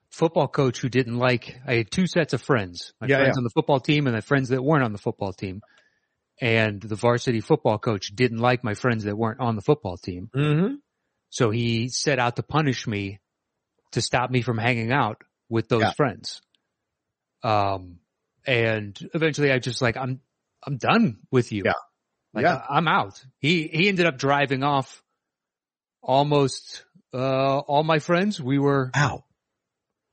football 0.10 0.48
coach 0.48 0.80
who 0.80 0.90
didn't 0.90 1.18
like, 1.18 1.60
I 1.68 1.76
had 1.76 1.92
two 1.92 2.08
sets 2.08 2.34
of 2.34 2.42
friends, 2.42 2.94
my 3.00 3.08
Yeah, 3.08 3.18
friends 3.18 3.36
yeah. 3.36 3.40
on 3.40 3.44
the 3.44 3.50
football 3.52 3.80
team 3.80 4.08
and 4.08 4.16
the 4.16 4.22
friends 4.22 4.50
that 4.50 4.64
weren't 4.64 4.84
on 4.84 4.92
the 4.94 4.98
football 4.98 5.34
team. 5.34 5.62
And 6.40 6.82
the 6.82 6.96
varsity 6.96 7.42
football 7.42 7.80
coach 7.80 8.16
didn't 8.16 8.38
like 8.38 8.64
my 8.64 8.76
friends 8.76 9.06
that 9.06 9.18
weren't 9.18 9.40
on 9.40 9.56
the 9.56 9.62
football 9.62 9.98
team. 9.98 10.30
Mm-hmm. 10.36 10.76
So 11.30 11.50
he 11.52 11.90
set 11.90 12.20
out 12.20 12.36
to 12.38 12.44
punish 12.44 12.88
me 12.88 13.20
to 13.92 14.02
stop 14.02 14.30
me 14.32 14.42
from 14.42 14.58
hanging 14.58 14.92
out 14.92 15.22
with 15.50 15.68
those 15.70 15.82
Yeah. 15.82 15.92
friends. 15.94 16.42
Um, 17.44 18.00
and 18.46 18.98
eventually 19.14 19.52
I 19.52 19.60
just 19.60 19.82
like, 19.82 19.98
I'm, 19.98 20.22
I'm 20.66 20.78
done 20.78 21.20
with 21.32 21.52
you. 21.52 21.64
Yeah. 21.66 21.74
Like 22.34 22.44
Yeah. 22.44 22.56
I- 22.68 22.78
I'm 22.78 22.88
out. 22.88 23.24
He, 23.40 23.68
he 23.68 23.88
ended 23.90 24.06
up 24.06 24.18
driving 24.18 24.64
off 24.64 25.02
almost, 26.02 26.84
uh, 27.14 27.58
all 27.60 27.84
my 27.84 28.00
friends. 28.00 28.42
We 28.42 28.60
were, 28.60 28.92
out. 28.94 29.24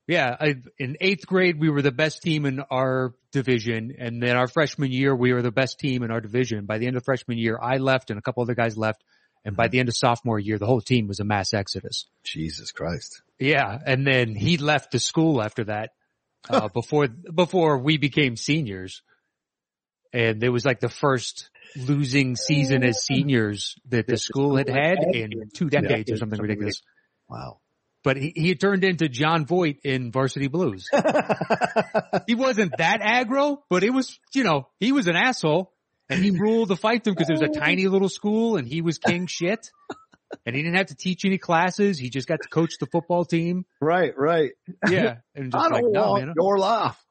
yeah, 0.07 0.35
I, 0.39 0.55
in 0.77 0.97
eighth 1.01 1.25
grade, 1.27 1.59
we 1.59 1.69
were 1.69 1.81
the 1.81 1.91
best 1.91 2.21
team 2.21 2.45
in 2.45 2.59
our 2.71 3.13
division. 3.31 3.95
And 3.97 4.21
then 4.21 4.35
our 4.37 4.47
freshman 4.47 4.91
year, 4.91 5.15
we 5.15 5.33
were 5.33 5.41
the 5.41 5.51
best 5.51 5.79
team 5.79 6.03
in 6.03 6.11
our 6.11 6.21
division. 6.21 6.65
By 6.65 6.77
the 6.77 6.87
end 6.87 6.97
of 6.97 7.03
freshman 7.03 7.37
year, 7.37 7.57
I 7.61 7.77
left 7.77 8.09
and 8.09 8.19
a 8.19 8.21
couple 8.21 8.43
other 8.43 8.55
guys 8.55 8.77
left. 8.77 9.03
And 9.45 9.55
by 9.55 9.67
the 9.67 9.79
end 9.79 9.89
of 9.89 9.95
sophomore 9.95 10.39
year, 10.39 10.57
the 10.57 10.65
whole 10.65 10.81
team 10.81 11.07
was 11.07 11.19
a 11.19 11.23
mass 11.23 11.53
exodus. 11.53 12.07
Jesus 12.23 12.71
Christ. 12.71 13.21
Yeah. 13.39 13.77
And 13.85 14.05
then 14.05 14.33
he 14.33 14.57
left 14.57 14.91
the 14.91 14.99
school 14.99 15.41
after 15.41 15.65
that, 15.65 15.91
uh, 16.49 16.67
before, 16.69 17.07
before 17.07 17.77
we 17.77 17.97
became 17.97 18.35
seniors. 18.35 19.03
And 20.11 20.43
it 20.43 20.49
was 20.49 20.65
like 20.65 20.79
the 20.79 20.89
first 20.89 21.49
losing 21.75 22.35
season 22.35 22.83
as 22.83 23.03
seniors 23.03 23.75
that 23.89 24.07
the 24.07 24.17
school 24.17 24.55
had 24.55 24.69
had 24.69 24.97
in 25.13 25.49
two 25.53 25.69
decades 25.69 26.11
or 26.11 26.17
something 26.17 26.39
ridiculous. 26.39 26.81
Wow. 27.29 27.59
But 28.03 28.17
he, 28.17 28.31
he 28.35 28.55
turned 28.55 28.83
into 28.83 29.09
Jon 29.09 29.45
Voight 29.45 29.79
in 29.83 30.11
Varsity 30.11 30.47
Blues. 30.47 30.87
he 32.27 32.35
wasn't 32.35 32.77
that 32.77 33.01
aggro, 33.01 33.57
but 33.69 33.83
it 33.83 33.89
was, 33.89 34.19
you 34.33 34.43
know, 34.43 34.67
he 34.79 34.91
was 34.91 35.07
an 35.07 35.15
asshole 35.15 35.73
and 36.09 36.23
he 36.23 36.31
ruled 36.31 36.69
the 36.69 36.75
fight 36.77 37.03
them 37.03 37.13
because 37.13 37.29
it 37.29 37.33
was 37.33 37.41
a 37.41 37.59
tiny 37.59 37.87
little 37.87 38.09
school 38.09 38.57
and 38.57 38.67
he 38.67 38.81
was 38.81 38.97
king 38.97 39.27
shit. 39.27 39.69
And 40.45 40.55
he 40.55 40.63
didn't 40.63 40.75
have 40.77 40.87
to 40.87 40.95
teach 40.95 41.23
any 41.23 41.37
classes. 41.37 41.97
He 41.97 42.09
just 42.09 42.27
got 42.27 42.39
to 42.41 42.49
coach 42.49 42.73
the 42.79 42.87
football 42.87 43.25
team. 43.25 43.65
right, 43.79 44.13
right. 44.17 44.51
Yeah. 44.89 45.17
And 45.35 45.51
just 45.51 45.63
I 45.65 45.69
like, 45.69 45.81
don't 45.83 45.91
no, 45.93 46.11
want 46.11 46.25
man, 46.25 46.33
your 46.37 46.57
laugh. 46.59 47.01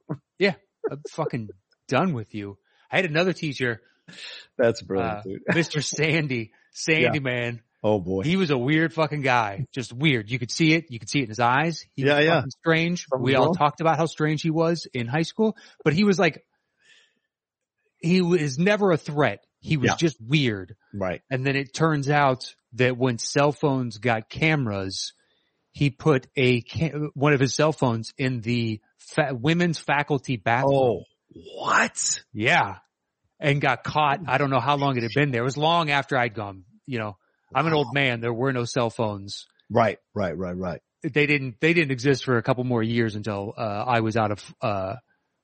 I'm 0.90 1.00
fucking 1.12 1.48
done 1.88 2.12
with 2.12 2.34
you. 2.34 2.58
I 2.92 2.96
had 2.96 3.06
another 3.06 3.32
teacher, 3.32 3.80
That's 4.58 4.82
brilliant, 4.82 5.18
uh, 5.18 5.22
dude. 5.22 5.40
Mr. 5.52 5.82
Sandy, 5.82 6.52
Sandy 6.72 7.20
man. 7.20 7.62
Oh 7.82 8.00
boy. 8.00 8.22
He 8.22 8.36
was 8.36 8.50
a 8.50 8.58
weird 8.58 8.92
fucking 8.92 9.22
guy. 9.22 9.66
Just 9.72 9.94
weird. 9.94 10.30
You 10.30 10.38
could 10.38 10.50
see 10.50 10.74
it. 10.74 10.86
You 10.90 10.98
could 10.98 11.08
see 11.08 11.20
it 11.20 11.24
in 11.24 11.28
his 11.30 11.40
eyes. 11.40 11.86
He 11.94 12.04
Yeah, 12.04 12.16
was 12.16 12.24
yeah. 12.26 12.42
strange. 12.60 13.06
Something's 13.08 13.24
we 13.24 13.34
all 13.34 13.46
wrong. 13.46 13.54
talked 13.54 13.80
about 13.80 13.96
how 13.96 14.04
strange 14.04 14.42
he 14.42 14.50
was 14.50 14.86
in 14.92 15.06
high 15.06 15.22
school, 15.22 15.56
but 15.84 15.94
he 15.94 16.04
was 16.04 16.18
like, 16.18 16.44
he 18.04 18.20
was 18.22 18.58
never 18.58 18.92
a 18.92 18.96
threat. 18.96 19.44
He 19.60 19.76
was 19.76 19.90
Yeah. 19.90 19.96
just 19.96 20.16
weird. 20.20 20.76
right. 20.92 21.22
And 21.30 21.46
then 21.46 21.56
it 21.56 21.72
turns 21.74 22.08
out 22.10 22.54
that 22.74 22.96
when 22.98 23.18
cell 23.18 23.50
phones 23.52 23.98
got 23.98 24.28
cameras, 24.28 25.12
he 25.72 25.90
put 25.90 26.26
a 26.36 26.60
ca- 26.62 26.92
one 27.14 27.32
of 27.32 27.40
his 27.40 27.54
cell 27.54 27.72
phones 27.72 28.12
in 28.18 28.40
the 28.42 28.80
fa- 28.98 29.34
women's 29.34 29.78
faculty 29.78 30.36
bathroom. 30.36 30.74
Oh, 30.74 31.02
what? 31.58 32.22
Yeah. 32.32 32.76
And 33.40 33.60
got 33.60 33.84
caught. 33.84 34.20
I 34.26 34.38
don't 34.38 34.50
know 34.50 34.60
how 34.60 34.76
long 34.76 34.96
it 34.96 35.02
had 35.02 35.12
been 35.14 35.30
there. 35.30 35.42
It 35.42 35.44
was 35.44 35.56
long 35.56 35.90
after 35.90 36.16
I'd 36.16 36.34
gone, 36.34 36.64
you 36.86 36.98
know, 36.98 37.16
I'm 37.54 37.66
an 37.66 37.72
old 37.72 37.92
man. 37.94 38.20
There 38.20 38.32
were 38.32 38.52
no 38.52 38.64
cell 38.64 38.90
phones. 38.90 39.46
Right, 39.70 39.98
right, 40.14 40.36
right, 40.36 40.56
right. 40.56 40.80
They 41.02 41.26
didn't, 41.26 41.56
they 41.60 41.72
didn't 41.74 41.90
exist 41.92 42.24
for 42.24 42.36
a 42.38 42.42
couple 42.42 42.64
more 42.64 42.82
years 42.82 43.14
until, 43.16 43.52
uh, 43.56 43.60
I 43.86 44.00
was 44.00 44.16
out 44.16 44.30
of, 44.30 44.54
uh, 44.60 44.94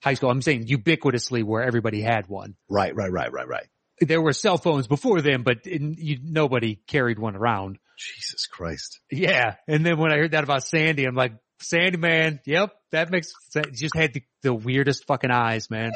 high 0.03 0.15
school. 0.15 0.31
I'm 0.31 0.43
saying 0.43 0.67
ubiquitously 0.67 1.45
where 1.45 1.63
everybody 1.63 2.01
had 2.01 2.29
one. 2.29 2.57
Right, 2.69 2.95
right, 2.95 3.11
right, 3.11 3.33
right, 3.33 3.49
right. 3.49 3.67
There 4.01 4.23
were 4.23 4.33
cell 4.33 4.57
phones 4.57 4.87
before 4.87 5.21
then, 5.21 5.43
but 5.43 5.67
in, 5.67 5.97
you, 5.99 6.19
nobody 6.23 6.77
carried 6.87 7.19
one 7.19 7.37
around. 7.37 7.79
Jesus 7.99 8.47
Christ. 8.47 9.01
Yeah. 9.11 9.57
And 9.69 9.85
then 9.85 9.99
when 9.99 10.11
I 10.11 10.17
heard 10.17 10.31
that 10.31 10.45
about 10.45 10.65
Sandy, 10.65 11.05
I'm 11.05 11.15
like, 11.15 11.33
Sandy 11.61 11.99
man, 11.99 12.41
yep, 12.47 12.73
that 12.93 13.11
makes 13.11 13.33
sense. 13.51 13.79
Just 13.79 13.95
had 13.95 14.15
the, 14.15 14.23
the 14.43 14.55
weirdest 14.55 15.07
fucking 15.07 15.31
eyes, 15.31 15.69
man. 15.69 15.93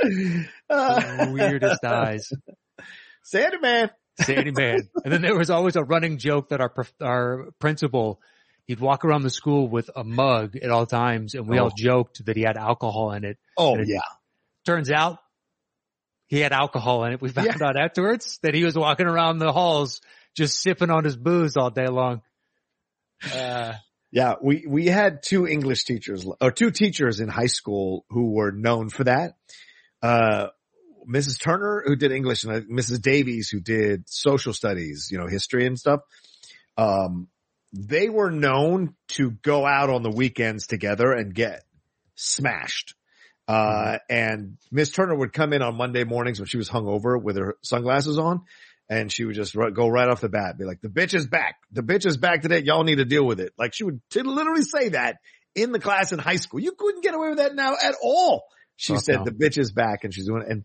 The 0.68 1.30
weirdest 1.32 1.82
eyes. 1.84 2.30
Sandy 3.23 3.58
man. 3.58 3.90
Sandy 4.20 4.50
man. 4.50 4.88
And 5.02 5.12
then 5.12 5.23
there 5.23 5.37
was 5.37 5.50
always 5.50 5.76
a 5.76 5.82
running 5.82 6.18
joke 6.18 6.50
that 6.50 6.61
our 6.61 6.73
our 7.00 7.49
principal, 7.58 8.20
he'd 8.66 8.80
walk 8.80 9.04
around 9.04 9.23
the 9.23 9.30
school 9.30 9.68
with 9.68 9.90
a 9.94 10.04
mug 10.04 10.56
at 10.56 10.71
all 10.71 10.87
times, 10.87 11.35
and 11.35 11.47
we 11.49 11.59
all 11.59 11.68
Oh. 11.68 11.75
joked 11.76 12.25
that 12.26 12.37
he 12.37 12.42
had 12.42 12.56
alcohol 12.56 13.12
in 13.12 13.25
it. 13.25 13.38
Oh 13.56 13.75
And- 13.76 13.88
yeah. 13.88 14.00
Turns 14.66 14.90
out 14.90 15.18
he 16.26 16.40
had 16.40 16.52
alcohol 16.52 17.04
in 17.04 17.12
it. 17.12 17.21
We 17.21 17.28
found 17.28 17.49
Yeah. 17.61 17.66
out 17.68 17.76
afterwards 17.76 18.38
that 18.42 18.54
he 18.54 18.64
was 18.64 18.76
walking 18.76 19.06
around 19.06 19.38
the 19.38 19.52
halls 19.52 20.00
just 20.35 20.61
sipping 20.61 20.90
on 20.90 21.04
his 21.04 21.16
booze 21.16 21.56
all 21.56 21.71
day 21.71 21.87
long. 21.88 22.23
Uh, 23.33 23.75
Yeah, 24.11 24.35
we, 24.40 24.64
we 24.66 24.87
had 24.87 25.23
two 25.25 25.47
English 25.47 25.85
teachers 25.85 26.25
or 26.40 26.50
two 26.52 26.71
teachers 26.71 27.18
in 27.21 27.28
high 27.28 27.47
school 27.47 28.04
who 28.11 28.30
were 28.33 28.52
known 28.52 28.88
for 28.88 29.04
that. 29.04 29.35
Uh, 30.02 30.49
Mrs. 31.09 31.40
Turner 31.40 31.83
who 31.85 31.97
did 31.97 32.12
English 32.12 32.44
and 32.44 32.52
uh, 32.52 32.61
Mrs. 32.61 33.02
Davies 33.02 33.49
who 33.50 33.61
did 33.61 34.09
social 34.09 34.52
studies, 34.52 35.09
you 35.11 35.18
know, 35.18 35.26
history 35.26 35.66
and 35.66 35.78
stuff. 35.78 36.00
Um, 36.78 37.28
they 37.75 38.09
were 38.09 38.31
known 38.31 38.95
to 39.09 39.31
go 39.31 39.66
out 39.66 39.90
on 39.90 40.02
the 40.02 40.11
weekends 40.11 40.69
together 40.69 41.12
and 41.12 41.35
get 41.35 41.64
smashed. 42.14 42.95
Uh, 43.49 43.99
and 44.09 44.57
Miss 44.71 44.90
Turner 44.90 45.14
would 45.14 45.33
come 45.33 45.52
in 45.52 45.61
on 45.61 45.76
Monday 45.76 46.04
mornings 46.04 46.38
when 46.38 46.47
she 46.47 46.57
was 46.57 46.71
hungover 46.71 47.21
with 47.21 47.37
her 47.37 47.57
sunglasses 47.62 48.16
on 48.16 48.43
and 48.88 49.12
she 49.12 49.25
would 49.25 49.35
just 49.35 49.54
go 49.54 49.88
right 49.88 50.09
off 50.09 50.21
the 50.21 50.28
bat, 50.28 50.57
be 50.57 50.64
like, 50.64 50.81
the 50.81 50.88
bitch 50.88 51.14
is 51.14 51.26
back. 51.26 51.57
The 51.73 51.83
bitch 51.83 52.07
is 52.07 52.16
back 52.16 52.43
today. 52.43 52.61
Y'all 52.61 52.85
need 52.85 52.99
to 52.99 53.04
deal 53.04 53.26
with 53.26 53.40
it. 53.40 53.52
Like 53.59 53.75
she 53.75 53.85
would 53.85 54.00
literally 54.14 54.62
say 54.62 54.90
that 54.90 55.16
in 55.54 55.73
the 55.73 55.81
class 55.81 56.12
in 56.12 56.19
high 56.19 56.37
school. 56.37 56.61
You 56.61 56.73
couldn't 56.73 57.02
get 57.02 57.14
away 57.14 57.31
with 57.31 57.38
that 57.38 57.54
now 57.54 57.75
at 57.83 57.95
all. 58.02 58.45
She 58.76 58.95
Fuck 58.95 59.02
said 59.02 59.16
no. 59.16 59.25
the 59.25 59.31
bitch 59.31 59.59
is 59.59 59.73
back 59.73 60.04
and 60.04 60.14
she's 60.14 60.26
doing 60.26 60.43
it. 60.43 60.49
And 60.49 60.64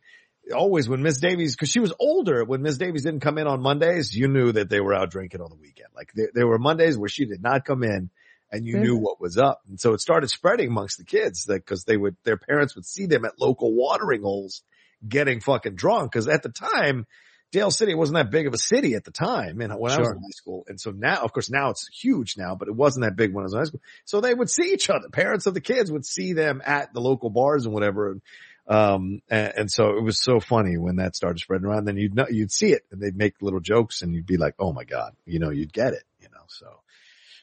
always 0.51 0.89
when 0.89 1.01
Miss 1.01 1.19
Davies, 1.19 1.55
cause 1.55 1.69
she 1.69 1.79
was 1.79 1.93
older, 1.99 2.43
when 2.43 2.61
Miss 2.61 2.77
Davies 2.77 3.03
didn't 3.03 3.21
come 3.21 3.37
in 3.37 3.47
on 3.47 3.61
Mondays, 3.61 4.15
you 4.15 4.27
knew 4.27 4.51
that 4.51 4.69
they 4.69 4.79
were 4.79 4.93
out 4.93 5.11
drinking 5.11 5.41
on 5.41 5.49
the 5.49 5.55
weekend. 5.55 5.89
Like 5.95 6.11
there, 6.13 6.29
there 6.33 6.47
were 6.47 6.59
Mondays 6.59 6.97
where 6.97 7.09
she 7.09 7.25
did 7.25 7.41
not 7.41 7.65
come 7.65 7.83
in 7.83 8.09
and 8.51 8.65
you 8.65 8.77
Mhm. 8.77 8.81
knew 8.81 8.97
what 8.97 9.21
was 9.21 9.37
up. 9.37 9.61
And 9.67 9.79
so 9.79 9.93
it 9.93 10.01
started 10.01 10.29
spreading 10.29 10.69
amongst 10.69 10.97
the 10.97 11.05
kids 11.05 11.45
that 11.45 11.65
cause 11.65 11.83
they 11.83 11.97
would, 11.97 12.15
their 12.23 12.37
parents 12.37 12.75
would 12.75 12.85
see 12.85 13.05
them 13.05 13.25
at 13.25 13.39
local 13.39 13.73
watering 13.75 14.23
holes 14.23 14.63
getting 15.07 15.39
fucking 15.39 15.75
drunk. 15.75 16.11
Cause 16.13 16.27
at 16.27 16.43
the 16.43 16.49
time, 16.49 17.05
Dale 17.51 17.71
City 17.71 17.95
wasn't 17.95 18.17
that 18.17 18.29
big 18.29 18.45
of 18.45 18.53
a 18.53 18.59
city 18.59 18.93
at 18.93 19.03
the 19.05 19.11
time 19.11 19.59
and 19.61 19.73
when 19.79 19.91
I 19.91 19.97
was 19.97 20.09
in 20.11 20.17
high 20.17 20.29
school. 20.29 20.65
And 20.67 20.79
so 20.79 20.91
now, 20.91 21.23
of 21.23 21.33
course, 21.33 21.49
now 21.49 21.71
it's 21.71 21.87
huge 21.87 22.35
now, 22.37 22.53
but 22.53 22.67
it 22.67 22.75
wasn't 22.75 23.05
that 23.05 23.15
big 23.15 23.33
when 23.33 23.41
I 23.41 23.45
was 23.45 23.53
in 23.53 23.59
high 23.59 23.65
school. 23.65 23.81
So 24.05 24.21
they 24.21 24.35
would 24.35 24.51
see 24.51 24.71
each 24.71 24.87
other. 24.89 25.09
Parents 25.09 25.47
of 25.47 25.55
the 25.55 25.61
kids 25.61 25.91
would 25.91 26.05
see 26.05 26.33
them 26.33 26.61
at 26.63 26.93
the 26.93 27.01
local 27.01 27.31
bars 27.31 27.65
and 27.65 27.73
whatever. 27.73 28.11
And, 28.11 28.21
um, 28.69 29.21
and, 29.29 29.53
and 29.57 29.71
so 29.71 29.97
it 29.97 30.03
was 30.03 30.21
so 30.21 30.39
funny 30.39 30.77
when 30.77 30.97
that 30.97 31.15
started 31.15 31.39
spreading 31.39 31.65
around. 31.65 31.85
Then 31.85 31.97
you'd 31.97 32.15
know, 32.15 32.27
you'd 32.29 32.51
see 32.51 32.71
it 32.71 32.83
and 32.91 33.01
they'd 33.01 33.17
make 33.17 33.41
little 33.41 33.59
jokes 33.59 34.01
and 34.03 34.13
you'd 34.13 34.25
be 34.27 34.37
like, 34.37 34.55
Oh 34.59 34.71
my 34.71 34.83
God, 34.85 35.13
you 35.25 35.39
know, 35.39 35.49
you'd 35.49 35.73
get 35.73 35.93
it, 35.93 36.03
you 36.21 36.27
know, 36.29 36.43
so. 36.47 36.67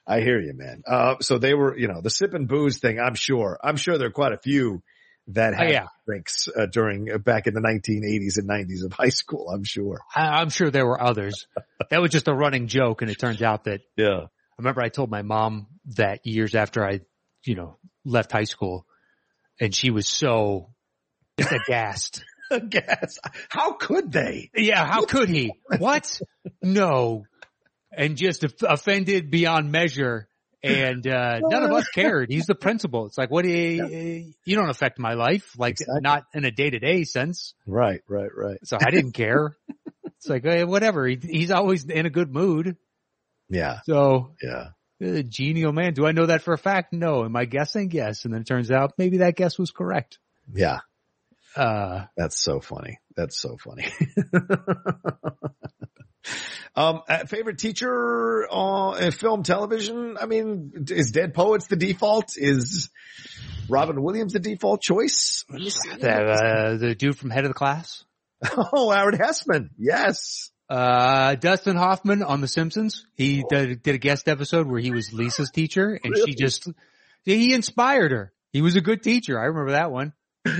I 0.08 0.20
hear 0.20 0.38
you, 0.40 0.54
man. 0.54 0.84
Uh, 0.86 1.16
so 1.20 1.36
they 1.38 1.52
were, 1.52 1.76
you 1.76 1.88
know, 1.88 2.00
the 2.00 2.10
sip 2.10 2.32
and 2.32 2.46
booze 2.46 2.78
thing. 2.78 3.00
I'm 3.00 3.16
sure. 3.16 3.58
I'm 3.60 3.74
sure 3.76 3.98
there 3.98 4.06
are 4.06 4.12
quite 4.12 4.32
a 4.32 4.38
few 4.38 4.80
that 5.28 5.52
Oh, 5.54 5.56
had 5.56 5.70
yeah. 5.72 5.86
drinks 6.06 6.48
uh, 6.56 6.66
during 6.66 7.10
uh, 7.12 7.18
back 7.18 7.48
in 7.48 7.54
the 7.54 7.60
1980s 7.60 8.38
and 8.38 8.48
90s 8.48 8.84
of 8.84 8.92
high 8.92 9.08
school. 9.08 9.48
I'm 9.52 9.64
sure. 9.64 9.98
I, 10.14 10.40
I'm 10.40 10.48
sure 10.50 10.70
there 10.70 10.86
were 10.86 11.02
others. 11.02 11.48
that 11.90 12.00
was 12.00 12.12
just 12.12 12.28
a 12.28 12.32
running 12.32 12.68
joke, 12.68 13.02
and 13.02 13.10
it 13.10 13.18
turns 13.18 13.42
out 13.42 13.64
that 13.64 13.80
Yeah. 13.96 14.26
I 14.26 14.54
remember 14.58 14.80
I 14.80 14.90
told 14.90 15.10
my 15.10 15.22
mom 15.22 15.66
that 15.96 16.24
years 16.24 16.54
after 16.54 16.84
I, 16.86 17.00
you 17.44 17.56
know, 17.56 17.76
left 18.04 18.30
high 18.30 18.44
school 18.44 18.86
and 19.60 19.74
she 19.74 19.90
was 19.90 20.06
so 20.08 20.70
just 21.38 21.52
aghast. 21.52 22.24
Gas. 22.68 23.18
How 23.48 23.72
could 23.72 24.12
they? 24.12 24.50
Yeah, 24.54 24.86
how 24.86 25.04
could 25.04 25.28
he? 25.28 25.52
What? 25.78 26.20
No. 26.62 27.24
And 27.90 28.16
just 28.16 28.44
offended 28.62 29.30
beyond 29.30 29.72
measure. 29.72 30.28
And, 30.62 31.06
uh, 31.06 31.40
none 31.42 31.64
of 31.64 31.72
us 31.72 31.88
cared. 31.88 32.28
He's 32.30 32.46
the 32.46 32.54
principal. 32.54 33.06
It's 33.06 33.18
like, 33.18 33.30
what 33.30 33.44
do 33.44 33.50
you, 33.50 34.32
you 34.44 34.56
don't 34.56 34.68
affect 34.70 34.98
my 34.98 35.14
life. 35.14 35.52
Like 35.58 35.72
Exactly. 35.72 36.00
not 36.02 36.24
in 36.34 36.44
a 36.44 36.50
day 36.52 36.70
to 36.70 36.78
day 36.78 37.02
sense. 37.04 37.54
Right, 37.66 38.00
right, 38.08 38.30
right. 38.34 38.58
So 38.64 38.76
I 38.80 38.90
didn't 38.90 39.12
care. 39.12 39.56
it's 40.04 40.28
like, 40.28 40.44
eh, 40.46 40.62
whatever. 40.64 41.06
He, 41.06 41.18
he's 41.20 41.50
always 41.50 41.84
in 41.84 42.06
a 42.06 42.10
good 42.10 42.32
mood. 42.32 42.76
Yeah, 43.48 43.78
So 43.86 44.32
yeah. 44.42 44.68
uh, 45.04 45.22
genial 45.28 45.72
man. 45.72 45.94
Do 45.94 46.06
I 46.06 46.12
know 46.12 46.26
that 46.26 46.42
for 46.42 46.52
a 46.54 46.58
fact? 46.58 46.92
No. 46.92 47.24
Am 47.24 47.34
I 47.36 47.44
guessing? 47.44 47.90
Yes. 47.92 48.24
And 48.24 48.32
then 48.34 48.40
it 48.42 48.46
turns 48.46 48.70
out 48.70 48.92
maybe 48.98 49.18
that 49.18 49.36
guess 49.36 49.58
was 49.58 49.70
correct. 49.72 50.18
Yeah, 50.52 50.80
Uh, 51.56 52.04
that's 52.16 52.38
so 52.38 52.60
funny. 52.60 52.98
That's 53.16 53.36
so 53.38 53.56
funny. 53.56 53.86
um, 56.76 57.00
favorite 57.26 57.58
teacher 57.58 58.46
on 58.50 59.02
uh, 59.02 59.10
film, 59.10 59.42
television? 59.42 60.16
I 60.20 60.26
mean, 60.26 60.72
is 60.90 61.10
Dead 61.12 61.32
Poets 61.34 61.66
the 61.68 61.76
default? 61.76 62.32
Is 62.36 62.90
Robin 63.68 64.02
Williams 64.02 64.34
the 64.34 64.38
default 64.38 64.82
choice? 64.82 65.44
Let 65.50 66.00
that, 66.00 66.28
uh, 66.28 66.76
the 66.76 66.94
dude 66.94 67.16
from 67.16 67.30
head 67.30 67.44
of 67.44 67.50
the 67.50 67.54
class. 67.54 68.04
Oh, 68.72 68.90
Howard 68.90 69.14
Hesseman. 69.14 69.70
Yes. 69.78 70.50
Uh, 70.68 71.36
Dustin 71.36 71.76
Hoffman 71.76 72.22
on 72.22 72.40
The 72.42 72.48
Simpsons. 72.48 73.06
He 73.14 73.44
did, 73.48 73.82
did 73.82 73.94
a 73.94 73.98
guest 73.98 74.28
episode 74.28 74.66
where 74.66 74.80
he 74.80 74.90
was 74.90 75.12
Lisa's 75.12 75.50
teacher 75.50 75.98
and 76.02 76.12
Really? 76.12 76.32
she 76.32 76.36
just, 76.36 76.68
he 77.24 77.54
inspired 77.54 78.10
her. 78.12 78.32
He 78.52 78.60
was 78.60 78.76
a 78.76 78.80
good 78.80 79.02
teacher. 79.02 79.40
I 79.40 79.44
remember 79.46 79.72
that 79.72 79.90
one. 79.90 80.12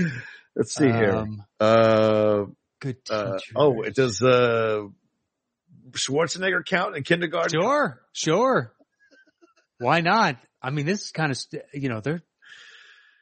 Let's 0.57 0.73
see 0.73 0.87
here. 0.87 1.15
Um, 1.15 1.43
Uh, 1.59 2.45
good 2.81 3.03
teacher. 3.05 3.13
uh, 3.15 3.37
oh, 3.55 3.81
it 3.83 3.95
does, 3.95 4.21
uh, 4.23 4.87
Schwarzenegger 5.91 6.65
count 6.65 6.95
in 6.97 7.03
kindergarten? 7.03 7.61
Sure, 7.61 8.01
sure. 8.11 8.73
Why 9.79 10.01
not? 10.01 10.37
I 10.61 10.71
mean, 10.71 10.85
this 10.87 11.03
is 11.03 11.11
kind 11.11 11.31
of, 11.31 11.37
st- 11.37 11.63
you 11.73 11.89
know, 11.89 12.01
they're, 12.01 12.21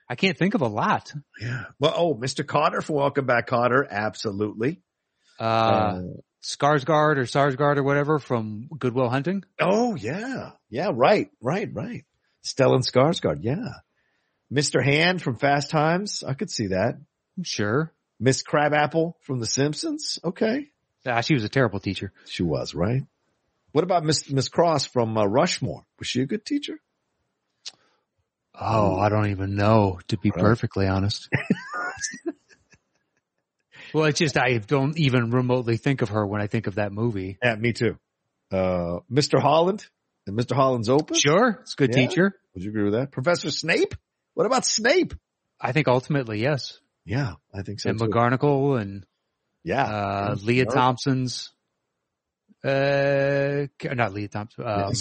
I 0.09 0.15
can't 0.15 0.37
think 0.37 0.53
of 0.53 0.61
a 0.61 0.67
lot. 0.67 1.11
Yeah. 1.41 1.65
Well, 1.79 1.93
oh, 1.95 2.15
Mr. 2.15 2.45
Kotter 2.45 2.81
from 2.81 2.95
Welcome 2.95 3.25
Back 3.25 3.47
Kotter. 3.49 3.87
Absolutely. 3.89 4.81
Uh, 5.39 5.99
Skarsgård 6.43 7.17
or 7.17 7.23
Sarsgaard 7.25 7.77
or 7.77 7.83
whatever 7.83 8.19
from 8.19 8.69
Good 8.77 8.93
Will 8.93 9.09
Hunting. 9.09 9.43
Oh 9.59 9.95
yeah. 9.95 10.51
Yeah, 10.69 10.91
right, 10.93 11.29
right, 11.41 11.67
right. 11.73 12.05
Stellan 12.45 12.87
Skarsgård, 12.89 13.39
yeah. 13.41 13.73
Mr. 14.53 14.81
Hand 14.83 15.21
from 15.21 15.37
Fast 15.37 15.71
Times, 15.71 16.23
I 16.25 16.35
could 16.35 16.51
see 16.51 16.67
that. 16.67 16.95
Sure. 17.43 17.91
Miss 18.19 18.43
Krabappel 18.43 19.13
from 19.21 19.39
The 19.39 19.45
Simpsons, 19.45 20.19
okay. 20.23 20.69
Ah, 21.05 21.21
she 21.21 21.33
was 21.33 21.43
a 21.43 21.49
terrible 21.49 21.79
teacher. 21.79 22.11
She 22.27 22.43
was, 22.43 22.73
right? 22.73 23.03
What 23.73 23.83
about 23.83 24.05
Miss 24.05 24.29
Miss 24.31 24.47
Cross 24.47 24.85
from 24.85 25.17
uh, 25.17 25.25
Rushmore? 25.25 25.85
Was 25.99 26.07
she 26.07 26.21
a 26.21 26.25
good 26.25 26.45
teacher? 26.45 26.79
Oh, 28.57 28.97
I 28.97 29.09
don't 29.09 29.31
even 29.31 29.55
know, 29.55 29.99
to 30.07 30.17
be 30.17 30.31
perfectly 30.31 30.87
honest. 30.87 31.27
well, 33.93 34.05
it's 34.05 34.19
just, 34.19 34.37
I 34.37 34.57
don't 34.59 34.97
even 34.97 35.29
remotely 35.31 35.75
think 35.77 36.01
of 36.01 36.09
her 36.09 36.25
when 36.25 36.41
I 36.41 36.47
think 36.47 36.67
of 36.67 36.75
that 36.75 36.91
movie. 36.93 37.37
Yeah, 37.43 37.55
me 37.55 37.73
too. 37.73 37.97
Uh, 38.51 38.99
Mr. 39.11 39.41
Holland 39.41 39.85
and 40.25 40.37
Mr. 40.37 40.55
Holland's 40.55 40.89
Open. 40.89 41.17
Sure. 41.17 41.59
It's 41.61 41.73
a 41.73 41.75
good 41.77 41.89
Yeah. 41.93 42.07
teacher. 42.07 42.33
Would 42.53 42.63
you 42.63 42.69
agree 42.69 42.83
with 42.83 42.93
that? 42.93 43.11
Professor 43.11 43.51
Snape? 43.51 43.93
What 44.35 44.45
about 44.45 44.65
Snape? 44.65 45.13
I 45.59 45.73
think 45.73 45.87
ultimately, 45.89 46.41
yes. 46.41 46.79
Yeah, 47.05 47.33
I 47.53 47.61
think 47.61 47.79
so 47.79 47.89
and 47.91 47.99
too. 47.99 48.05
McGarnacle 48.05 48.81
and, 48.81 49.05
yeah. 49.63 49.83
uh, 49.83 50.35
Lea. 50.41 50.65
Thompson's, 50.65 51.51
uh, 52.63 53.67
not 53.83 54.13
Lea 54.13 54.27
Thompson, 54.27 54.63
um, 54.65 54.91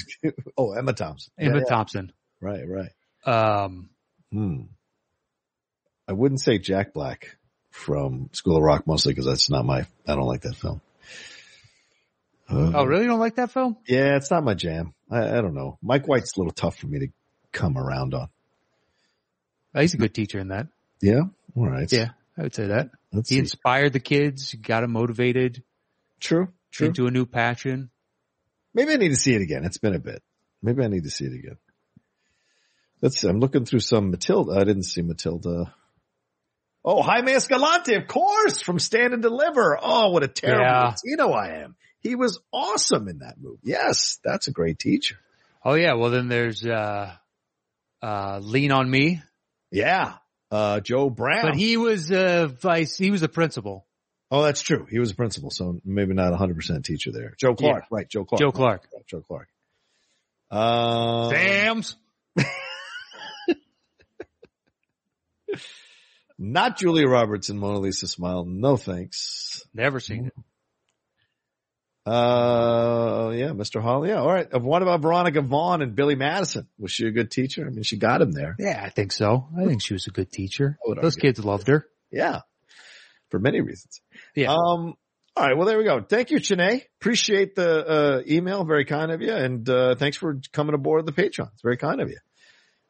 oh, 0.59 0.73
Emma 0.73 0.93
Thompson. 0.93 1.33
Emma 1.39 1.55
Yeah, 1.55 1.61
yeah. 1.61 1.69
Thompson. 1.69 2.13
Right, 2.41 2.65
right. 2.69 2.91
Um, 3.25 3.89
Hmm. 4.31 4.63
I 6.09 6.13
wouldn't 6.13 6.41
say 6.41 6.59
Jack 6.59 6.93
Black 6.93 7.37
from 7.71 8.29
School 8.33 8.57
of 8.57 8.63
Rock 8.63 8.87
mostly 8.87 9.13
because 9.13 9.27
that's 9.27 9.49
not 9.49 9.65
my, 9.65 9.87
I 10.07 10.15
don't 10.15 10.27
like 10.27 10.43
that 10.43 10.57
film. 10.57 10.81
Uh, 12.51 12.73
oh, 12.75 12.85
really? 12.85 13.05
You 13.05 13.09
don't 13.09 13.21
like 13.21 13.37
that 13.37 13.53
film? 13.53 13.77
Yeah, 13.87 14.17
it's 14.17 14.31
not 14.31 14.45
my 14.45 14.55
jam. 14.55 14.93
I, 15.11 15.39
I 15.39 15.41
don't 15.41 15.55
know. 15.55 15.79
Mike 15.83 16.07
White's 16.07 16.37
a 16.37 16.41
little 16.41 16.53
tough 16.53 16.77
for 16.77 16.87
me 16.89 16.99
to 16.99 17.09
come 17.53 17.79
around 17.79 18.13
on. 18.13 18.29
He's 19.73 19.95
a 19.95 19.99
good 19.99 20.15
teacher 20.15 20.39
in 20.39 20.49
that. 20.49 20.67
Yeah. 21.01 21.23
All 21.57 21.69
right. 21.69 21.91
Yeah, 21.93 22.11
I 22.39 22.43
would 22.43 22.55
say 22.55 22.69
that. 22.69 22.91
Let's 23.13 23.29
He 23.29 23.37
see. 23.37 23.41
inspired 23.41 23.93
the 23.93 24.01
kids, 24.01 24.55
got 24.55 24.81
them 24.81 24.93
motivated 24.93 25.63
True. 26.21 26.49
True. 26.73 26.89
into 26.89 27.07
a 27.07 27.11
new 27.11 27.27
passion. 27.27 27.91
Maybe 28.73 28.93
I 28.93 28.97
need 28.97 29.11
to 29.11 29.17
see 29.17 29.35
it 29.35 29.43
again. 29.43 29.65
It's 29.65 29.79
been 29.79 29.95
a 29.95 30.01
bit. 30.01 30.23
Maybe 30.63 30.83
I 30.83 30.89
need 30.89 31.05
to 31.05 31.11
see 31.11 31.27
it 31.27 31.33
again. 31.35 31.59
Let's 33.01 33.21
see. 33.21 33.29
I'm 33.29 33.39
looking 33.39 33.65
through 33.67 33.81
some 33.81 34.11
Matilda. 34.11 34.53
I 34.59 34.65
didn't 34.65 34.85
see 34.85 35.03
Matilda. 35.03 35.75
Oh, 36.85 37.03
Jaime 37.03 37.33
Escalante, 37.33 37.95
of 37.95 38.07
course, 38.09 38.61
from 38.61 38.79
Stand 38.79 39.15
and 39.15 39.23
Deliver. 39.23 39.79
Oh, 39.81 40.11
what 40.11 40.23
a 40.25 40.29
terrible 40.29 40.65
Yeah. 40.65 40.95
Latino 41.07 41.31
I 41.33 41.63
am. 41.63 41.77
He 42.01 42.15
was 42.15 42.41
awesome 42.53 43.09
in 43.09 43.19
that 43.21 43.37
movie. 43.41 43.61
Yes, 43.63 44.19
that's 44.25 44.49
a 44.49 44.53
great 44.53 44.79
teacher. 44.79 45.17
Oh 45.65 45.75
yeah, 45.75 45.95
well 45.95 46.11
then 46.11 46.29
there's, 46.29 46.65
uh, 46.67 47.13
uh, 48.03 48.41
Lean 48.43 48.73
on 48.73 48.91
Me, 48.91 49.23
Yeah. 49.71 50.15
Uh, 50.55 50.81
Joe 50.81 51.11
Brown. 51.11 51.43
but 51.43 51.57
he 51.57 51.77
was, 51.77 52.11
a 52.13 52.47
vice, 52.47 52.97
he 52.97 53.11
was 53.11 53.23
a 53.23 53.29
principal. 53.29 53.87
oh, 54.31 54.43
that's 54.43 54.63
true. 54.63 54.87
He 54.89 55.01
was 55.01 55.11
a 55.11 55.15
principal, 55.15 55.51
so 55.51 55.81
maybe 55.85 56.15
not 56.15 56.33
a 56.33 56.37
hundred 56.37 56.55
percent 56.57 56.85
teacher 56.85 57.11
there. 57.13 57.35
Joe 57.39 57.57
Clark, 57.57 57.87
right? 57.91 58.09
Joe 58.09 58.25
Clark. 58.25 58.41
Joe 58.41 58.53
Clark. 58.53 58.87
Right, 58.95 59.07
Joe 59.07 59.21
Clark. 59.23 59.49
Um, 60.51 61.31
Sam's. 61.31 61.97
not 66.39 66.79
Julia 66.79 67.09
Roberts 67.09 67.49
and 67.49 67.59
Mona 67.59 67.81
Lisa 67.81 68.07
Smile. 68.07 68.45
No 68.45 68.77
thanks. 68.77 69.65
Never 69.75 69.99
seen 69.99 70.27
it. 70.27 70.35
Uh, 72.07 73.31
yeah, 73.35 73.49
Mr. 73.49 73.81
Hall. 73.83 74.07
Yeah. 74.07 74.21
All 74.21 74.33
right. 74.33 74.47
Uh, 74.53 74.59
What 74.59 74.83
about 74.83 75.01
Veronica 75.01 75.41
Vaughn 75.41 75.83
and 75.83 75.95
Billy 75.95 76.15
Madison? 76.15 76.69
Was 76.79 76.93
she 76.93 77.07
a 77.07 77.11
good 77.11 77.31
teacher? 77.31 77.67
I 77.67 77.71
mean, 77.71 77.83
she 77.83 77.97
got 77.97 78.21
him 78.21 78.33
there. 78.33 78.57
Yeah, 78.59 78.81
I 78.85 78.91
think 78.91 79.13
so. 79.13 79.49
I 79.59 79.65
think 79.65 79.83
she 79.83 79.95
was 79.95 80.07
a 80.07 80.11
good 80.11 80.31
teacher. 80.31 80.79
Those 80.87 81.17
argue. 81.17 81.21
kids 81.21 81.45
loved 81.45 81.69
her. 81.69 81.87
Yeah. 82.11 82.41
For 83.31 83.39
many 83.39 83.61
reasons. 83.61 84.01
Yeah. 84.35 84.53
Um, 84.53 84.95
all 85.37 85.47
right. 85.47 85.57
Well, 85.57 85.67
there 85.67 85.79
we 85.79 85.85
go. 85.85 86.03
Thank 86.03 86.31
you, 86.31 86.39
Chene. 86.39 86.83
Appreciate 87.01 87.55
the, 87.57 87.87
uh, 87.87 88.23
email. 88.29 88.65
Very 88.65 88.85
kind 88.85 89.11
of 89.11 89.21
you. 89.23 89.33
And, 89.33 89.69
uh, 89.69 89.95
thanks 89.97 90.17
for 90.17 90.41
coming 90.53 90.75
aboard 90.75 91.07
the 91.07 91.13
Patreon. 91.13 91.51
It's 91.55 91.63
very 91.63 91.77
kind 91.79 92.01
of 92.01 92.11
you. 92.11 92.19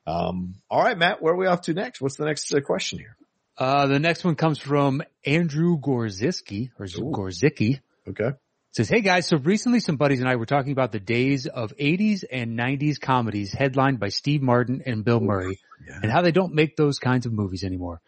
Um, 0.06 0.56
all 0.68 0.82
right, 0.82 0.98
Matt, 0.98 1.22
where 1.22 1.32
are 1.32 1.36
we 1.36 1.46
off 1.46 1.62
to 1.62 1.72
next? 1.72 2.00
What's 2.02 2.16
the 2.16 2.26
next 2.26 2.52
uh, 2.54 2.60
question 2.60 2.98
here? 2.98 3.16
Uh, 3.56 3.86
the 3.86 3.98
next 4.00 4.24
one 4.24 4.34
comes 4.34 4.58
from 4.58 5.02
Andrew 5.24 5.78
Gorziski 5.78 6.70
or 6.78 6.84
Ooh. 6.86 7.12
Gorzicki. 7.12 7.80
Okay. 8.06 8.32
Says, 8.74 8.88
Hey 8.88 9.00
guys, 9.00 9.26
so 9.26 9.36
recently 9.36 9.80
some 9.80 9.96
buddies 9.96 10.20
and 10.20 10.28
I 10.28 10.36
were 10.36 10.46
talking 10.46 10.72
about 10.72 10.92
the 10.92 11.00
days 11.00 11.46
of 11.46 11.72
80s 11.76 12.24
and 12.30 12.58
90s 12.58 13.00
comedies 13.00 13.52
headlined 13.52 14.00
by 14.00 14.08
Steve 14.08 14.42
Martin 14.42 14.82
and 14.84 15.04
Bill 15.04 15.20
Murray 15.20 15.58
Yeah. 15.86 16.00
and 16.02 16.10
how 16.10 16.22
they 16.22 16.32
don't 16.32 16.54
make 16.54 16.76
those 16.76 16.98
kinds 16.98 17.26
of 17.26 17.32
movies 17.32 17.62
anymore. 17.64 18.00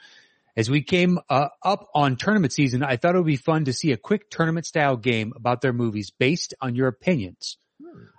As 0.56 0.70
we 0.70 0.82
came 0.82 1.18
uh, 1.28 1.48
up 1.62 1.88
on 1.94 2.16
tournament 2.16 2.52
season, 2.52 2.82
I 2.82 2.96
thought 2.96 3.14
it 3.14 3.18
would 3.18 3.26
be 3.26 3.36
fun 3.36 3.66
to 3.66 3.72
see 3.74 3.92
a 3.92 3.96
quick 3.98 4.30
tournament 4.30 4.64
style 4.66 4.96
game 4.96 5.34
about 5.36 5.60
their 5.60 5.74
movies 5.74 6.10
based 6.10 6.54
on 6.60 6.74
your 6.74 6.88
opinions. 6.88 7.58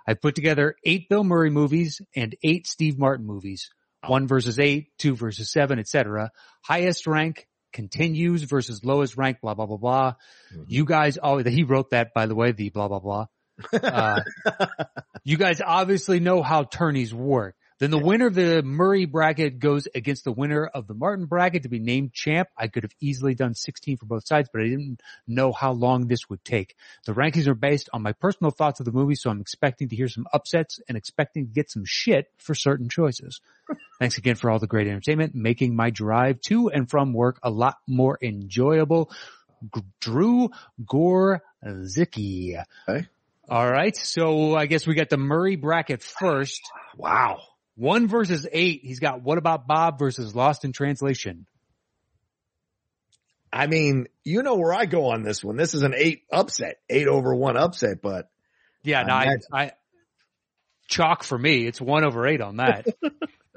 I 0.06 0.14
put 0.14 0.36
together 0.36 0.76
eight 0.84 1.08
Bill 1.08 1.24
Murray 1.24 1.50
movies 1.50 2.00
and 2.14 2.34
eight 2.44 2.66
Steve 2.68 2.96
Martin 2.96 3.26
movies. 3.26 3.70
One 4.06 4.28
versus 4.28 4.60
eight, 4.60 4.96
two 4.98 5.16
versus 5.16 5.50
seven, 5.50 5.80
etc. 5.80 6.30
Highest 6.62 7.08
rank 7.08 7.47
continues 7.72 8.42
versus 8.42 8.84
lowest 8.84 9.16
rank, 9.16 9.40
blah, 9.40 9.54
blah, 9.54 9.66
blah, 9.66 9.76
blah. 9.76 10.14
Mhm. 10.54 10.64
You 10.68 10.84
guys 10.84 11.18
always, 11.18 11.46
he 11.46 11.64
wrote 11.64 11.90
that 11.90 12.14
by 12.14 12.26
the 12.26 12.34
way, 12.34 12.52
the 12.52 12.70
blah, 12.70 12.88
blah, 12.88 13.00
blah. 13.00 13.26
Uh, 13.72 14.20
you 15.24 15.36
guys 15.36 15.60
obviously 15.64 16.20
know 16.20 16.42
how 16.42 16.62
tourneys 16.62 17.12
work. 17.14 17.56
Then 17.80 17.92
the 17.92 17.98
winner 17.98 18.26
of 18.26 18.34
the 18.34 18.62
Murray 18.64 19.04
bracket 19.04 19.60
goes 19.60 19.86
against 19.94 20.24
the 20.24 20.32
winner 20.32 20.66
of 20.66 20.88
the 20.88 20.94
Martin 20.94 21.26
bracket 21.26 21.62
to 21.62 21.68
be 21.68 21.78
named 21.78 22.12
champ. 22.12 22.48
I 22.56 22.66
could 22.66 22.82
have 22.82 22.94
easily 23.00 23.36
done 23.36 23.54
16 23.54 23.98
for 23.98 24.06
both 24.06 24.26
sides, 24.26 24.48
but 24.52 24.62
I 24.62 24.64
didn't 24.64 25.00
know 25.28 25.52
how 25.52 25.70
long 25.72 26.08
this 26.08 26.28
would 26.28 26.44
take. 26.44 26.74
The 27.06 27.12
rankings 27.14 27.46
are 27.46 27.54
based 27.54 27.88
on 27.92 28.02
my 28.02 28.12
personal 28.12 28.50
thoughts 28.50 28.80
of 28.80 28.86
the 28.86 28.92
movie, 28.92 29.14
so 29.14 29.30
I'm 29.30 29.40
expecting 29.40 29.88
to 29.90 29.96
hear 29.96 30.08
some 30.08 30.26
upsets 30.32 30.80
and 30.88 30.98
expecting 30.98 31.46
to 31.46 31.52
get 31.52 31.70
some 31.70 31.84
shit 31.86 32.26
for 32.38 32.54
certain 32.54 32.88
choices. 32.88 33.40
Thanks 33.98 34.18
again 34.18 34.36
for 34.36 34.50
all 34.50 34.58
the 34.58 34.66
great 34.68 34.86
entertainment, 34.86 35.34
making 35.34 35.74
my 35.74 35.90
drive 35.90 36.40
to 36.42 36.68
and 36.68 36.88
from 36.88 37.12
work 37.12 37.40
a 37.42 37.50
lot 37.50 37.76
more 37.86 38.16
enjoyable. 38.22 39.10
G- 39.74 39.82
Drew 40.00 40.50
Gorzicki. 40.84 42.62
Okay. 42.88 43.06
All 43.48 43.68
right. 43.70 43.96
So 43.96 44.54
I 44.54 44.66
guess 44.66 44.86
we 44.86 44.94
got 44.94 45.08
the 45.08 45.16
Murray 45.16 45.56
bracket 45.56 46.02
first. 46.02 46.62
Wow. 46.96 47.38
One 47.76 48.08
versus 48.08 48.44
eight. 48.50 48.80
He's 48.82 48.98
got 48.98 49.22
what 49.22 49.38
about 49.38 49.68
Bob 49.68 50.00
versus 50.00 50.34
Lost 50.34 50.64
in 50.64 50.72
Translation? 50.72 51.46
I 53.52 53.68
mean, 53.68 54.08
you 54.24 54.42
know 54.42 54.56
where 54.56 54.74
I 54.74 54.86
go 54.86 55.10
on 55.12 55.22
this 55.22 55.44
one. 55.44 55.56
This 55.56 55.74
is 55.74 55.82
an 55.82 55.94
eight 55.96 56.22
upset, 56.32 56.80
eight 56.90 57.06
over 57.06 57.32
one 57.32 57.56
upset, 57.56 58.02
but 58.02 58.28
Yeah, 58.82 59.02
no, 59.02 59.14
I, 59.14 59.22
Imagine. 59.22 59.40
I 59.52 59.72
chalk 60.88 61.22
for 61.22 61.38
me. 61.38 61.66
It's 61.68 61.80
one 61.80 62.04
over 62.04 62.26
eight 62.26 62.40
on 62.40 62.56
that. 62.56 62.86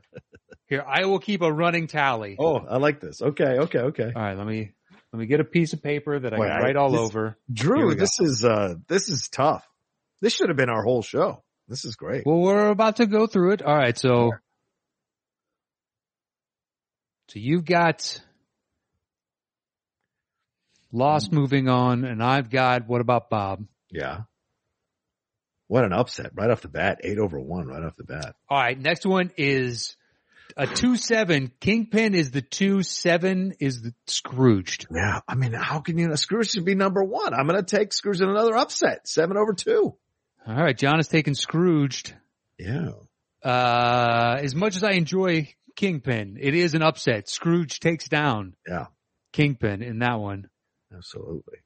Here, 0.68 0.84
I 0.88 1.06
will 1.06 1.20
keep 1.20 1.42
a 1.42 1.52
running 1.52 1.88
tally. 1.88 2.38
oh, 2.40 2.58
I 2.58 2.78
like 2.78 3.02
this. 3.02 3.22
Okay, 3.22 3.44
okay, 3.60 3.80
okay. 3.80 4.12
All 4.16 4.22
right, 4.22 4.38
let 4.38 4.48
me 4.48 4.72
let 5.12 5.20
me 5.20 5.26
get 5.26 5.40
a 5.42 5.44
piece 5.44 5.74
of 5.74 5.84
paper 5.84 6.18
that 6.20 6.34
I 6.34 6.38
can 6.38 6.46
I- 6.50 6.60
write 6.62 6.76
all 6.78 6.92
this- 6.92 7.02
over. 7.02 7.38
Drew, 7.52 7.94
this 7.96 8.20
is 8.20 8.46
uh 8.46 8.76
this 8.88 9.10
is 9.10 9.28
tough. 9.30 9.68
This 10.22 10.34
should 10.34 10.50
have 10.50 10.58
been 10.58 10.70
our 10.70 10.84
whole 10.84 11.02
show. 11.02 11.44
This 11.68 11.84
is 11.86 11.96
great. 11.96 12.26
Well, 12.26 12.40
we're 12.40 12.70
about 12.70 12.98
to 12.98 13.06
go 13.06 13.28
through 13.28 13.54
it. 13.54 13.62
All 13.62 13.76
right, 13.76 13.98
so 13.98 14.32
so 17.30 17.40
you've 17.40 17.66
got 17.66 18.22
Lost 20.94 21.32
moving 21.32 21.70
on, 21.70 22.04
and 22.04 22.22
I've 22.22 22.50
got 22.50 22.86
what 22.88 23.00
about 23.00 23.30
Bob? 23.30 23.66
Yeah. 23.90 24.22
What 25.68 25.86
an 25.86 25.94
upset 25.94 26.32
right 26.34 26.50
off 26.50 26.62
the 26.62 26.68
bat. 26.68 27.00
Eight 27.06 27.18
over 27.18 27.40
one 27.40 27.66
right 27.66 27.82
off 27.84 27.96
the 27.96 28.04
bat. 28.04 28.36
All 28.50 28.58
right, 28.58 28.78
next 28.78 29.06
one 29.06 29.32
is 29.38 29.96
a 30.58 30.68
two 30.68 30.96
seven. 30.98 31.52
Kingpin 31.60 32.14
is 32.16 32.32
the 32.32 32.42
two 32.42 32.84
seven 32.84 33.54
is 33.60 33.82
the 33.82 33.94
Scrooged. 34.08 34.88
Yeah. 34.94 35.22
I 35.28 35.36
mean, 35.36 35.54
how 35.54 35.80
can 35.80 35.98
you, 35.98 36.16
Scrooge 36.18 36.50
should 36.52 36.66
be 36.66 36.76
number 36.76 37.04
one. 37.04 37.34
I'm 37.34 37.48
going 37.48 37.64
to 37.64 37.76
take 37.78 37.94
Scrooge 37.94 38.22
in 38.22 38.30
another 38.30 38.56
upset. 38.56 39.08
Seven 39.08 39.38
over 39.38 39.54
two. 39.54 39.96
All 40.48 40.56
right, 40.56 40.78
John 40.78 41.00
is 41.00 41.08
taking 41.08 41.36
Scrooged. 41.36 42.14
Yeah. 42.58 42.92
Uh, 43.44 44.38
as 44.42 44.56
much 44.56 44.76
as 44.76 44.84
I 44.84 44.92
enjoy 44.92 45.50
Kingpin, 45.76 46.38
it 46.40 46.54
is 46.56 46.74
an 46.74 46.82
upset. 46.82 47.30
Scrooge 47.30 47.80
takes 47.80 48.08
down 48.08 48.56
Yeah. 48.68 48.86
Kingpin 49.34 49.82
in 49.82 50.00
that 50.00 50.20
one. 50.20 50.48
Absolutely. 50.96 51.60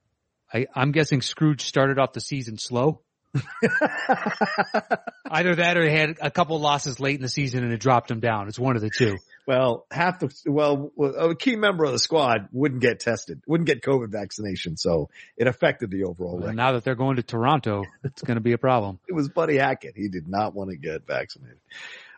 I, 0.53 0.67
I'm 0.75 0.91
guessing 0.91 1.21
Scrooge 1.21 1.61
started 1.61 1.99
off 1.99 2.13
the 2.13 2.21
season 2.21 2.57
slow. 2.57 3.01
Either 5.29 5.55
that 5.55 5.77
or 5.77 5.87
he 5.87 5.95
had 5.95 6.17
a 6.21 6.31
couple 6.31 6.59
losses 6.59 6.99
late 6.99 7.15
in 7.15 7.21
the 7.21 7.29
season 7.29 7.63
and 7.63 7.73
it 7.73 7.79
dropped 7.79 8.09
him 8.09 8.19
down. 8.19 8.47
It's 8.47 8.59
one 8.59 8.75
of 8.75 8.81
the 8.81 8.89
two. 8.89 9.15
well, 9.47 9.85
half 9.91 10.19
the, 10.19 10.33
well, 10.45 10.91
a 10.97 11.35
key 11.35 11.55
member 11.55 11.83
of 11.83 11.91
the 11.91 11.99
squad 11.99 12.49
wouldn't 12.51 12.81
get 12.81 12.99
tested, 12.99 13.41
wouldn't 13.47 13.67
get 13.67 13.81
COVID 13.81 14.11
vaccination. 14.11 14.77
So 14.77 15.09
it 15.37 15.47
affected 15.47 15.91
the 15.91 16.03
overall 16.03 16.43
And 16.43 16.55
now 16.57 16.73
that 16.73 16.83
they're 16.83 16.95
going 16.95 17.17
to 17.17 17.23
Toronto, 17.23 17.83
it's 18.03 18.21
going 18.21 18.37
to 18.37 18.41
be 18.41 18.53
a 18.53 18.57
problem. 18.57 18.99
It 19.07 19.13
was 19.13 19.29
Buddy 19.29 19.57
Hackett. 19.57 19.93
He 19.95 20.09
did 20.09 20.27
not 20.27 20.53
want 20.55 20.71
to 20.71 20.77
get 20.77 21.05
vaccinated. 21.07 21.59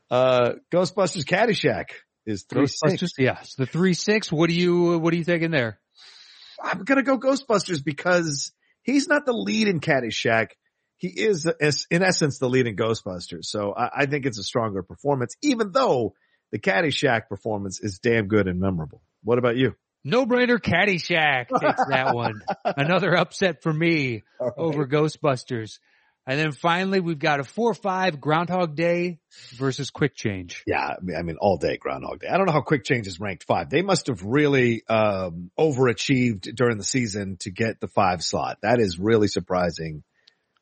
Uh, 0.10 0.54
Ghostbusters 0.72 1.26
Caddyshack 1.26 1.90
is 2.26 2.44
three 2.44 2.68
six. 2.68 2.82
Ghostbusters, 2.94 3.12
yeah. 3.18 3.42
So 3.42 3.64
the 3.64 3.72
three 3.72 3.94
six. 3.94 4.32
What 4.32 4.50
do 4.50 4.56
you 4.56 4.98
what 5.00 5.14
are 5.14 5.18
you 5.18 5.24
taking 5.24 5.52
there? 5.52 5.80
I'm 6.62 6.84
gonna 6.84 7.04
go 7.04 7.20
Ghostbusters 7.20 7.84
because 7.84 8.52
he's 8.84 9.08
not 9.08 9.26
the 9.26 9.34
lead 9.34 9.68
in 9.68 9.80
Caddyshack. 9.80 10.52
He 10.98 11.10
is, 11.10 11.46
in 11.92 12.04
essence, 12.04 12.40
the 12.40 12.50
lead 12.50 12.68
in 12.68 12.76
Ghostbusters. 12.76 13.46
So 13.46 13.74
I, 13.76 14.02
I 14.02 14.06
think 14.08 14.26
it's 14.26 14.40
a 14.40 14.44
stronger 14.44 14.84
performance, 14.84 15.36
even 15.42 15.72
though 15.72 16.14
the 16.52 16.60
Caddyshack 16.60 17.28
performance 17.30 17.80
is 17.80 18.00
damn 18.00 18.28
good 18.28 18.48
and 18.48 18.60
memorable. 18.60 19.02
What 19.24 19.38
about 19.38 19.58
you? 19.58 19.76
No 20.04 20.26
brainer. 20.26 20.60
Caddyshack 20.60 21.50
takes 21.50 21.86
that 21.90 22.16
one. 22.16 22.42
Another 22.66 23.16
upset 23.16 23.62
for 23.62 23.74
me 23.74 24.24
over 24.58 24.88
Ghostbusters. 24.88 25.80
And 26.26 26.38
then 26.38 26.52
finally, 26.52 27.00
we've 27.00 27.20
got 27.20 27.40
a 27.40 27.46
four 27.46 27.74
five 27.74 28.20
Groundhog 28.20 28.76
Day 28.76 29.20
versus 29.56 29.90
Quick 29.90 30.14
Change. 30.14 30.64
Yeah, 30.68 30.80
I 30.80 30.96
mean, 31.02 31.16
I 31.18 31.22
mean, 31.24 31.38
all 31.40 31.58
day 31.58 31.78
Groundhog 31.78 32.20
Day. 32.20 32.28
I 32.28 32.38
don't 32.38 32.48
know 32.48 32.52
how 32.52 32.62
Quick 32.62 32.84
Change 32.84 33.08
is 33.08 33.20
ranked 33.20 33.46
five. 33.46 33.70
They 33.70 33.82
must 33.82 34.08
have 34.08 34.24
really 34.24 34.84
um, 34.90 35.52
overachieved 35.58 36.54
during 36.54 36.78
the 36.78 36.84
season 36.84 37.38
to 37.42 37.52
get 37.52 37.80
the 37.80 37.88
five 37.88 38.22
slot. 38.22 38.58
That 38.62 38.82
is 38.82 39.00
really 39.00 39.30
surprising 39.30 40.04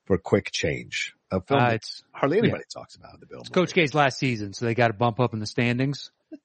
for 0.05 0.17
Quick 0.17 0.51
Change. 0.51 1.13
A 1.31 1.41
film 1.41 1.59
Uh, 1.61 1.69
it's 1.71 2.03
hardly 2.11 2.37
anybody 2.37 2.63
talks 2.71 2.95
about 2.95 3.15
in 3.15 3.19
the 3.19 3.25
Bill. 3.25 3.39
It's 3.41 3.49
Coach 3.49 3.73
K's 3.73 3.93
last 3.93 4.19
season, 4.19 4.53
so 4.53 4.65
they 4.65 4.75
got 4.75 4.87
to 4.87 4.93
bump 4.93 5.19
up 5.19 5.33
in 5.33 5.39
the 5.39 5.47
standings 5.47 6.11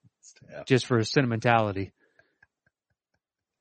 Yeah. 0.50 0.62
just 0.66 0.86
for 0.86 1.02
sentimentality. 1.04 1.92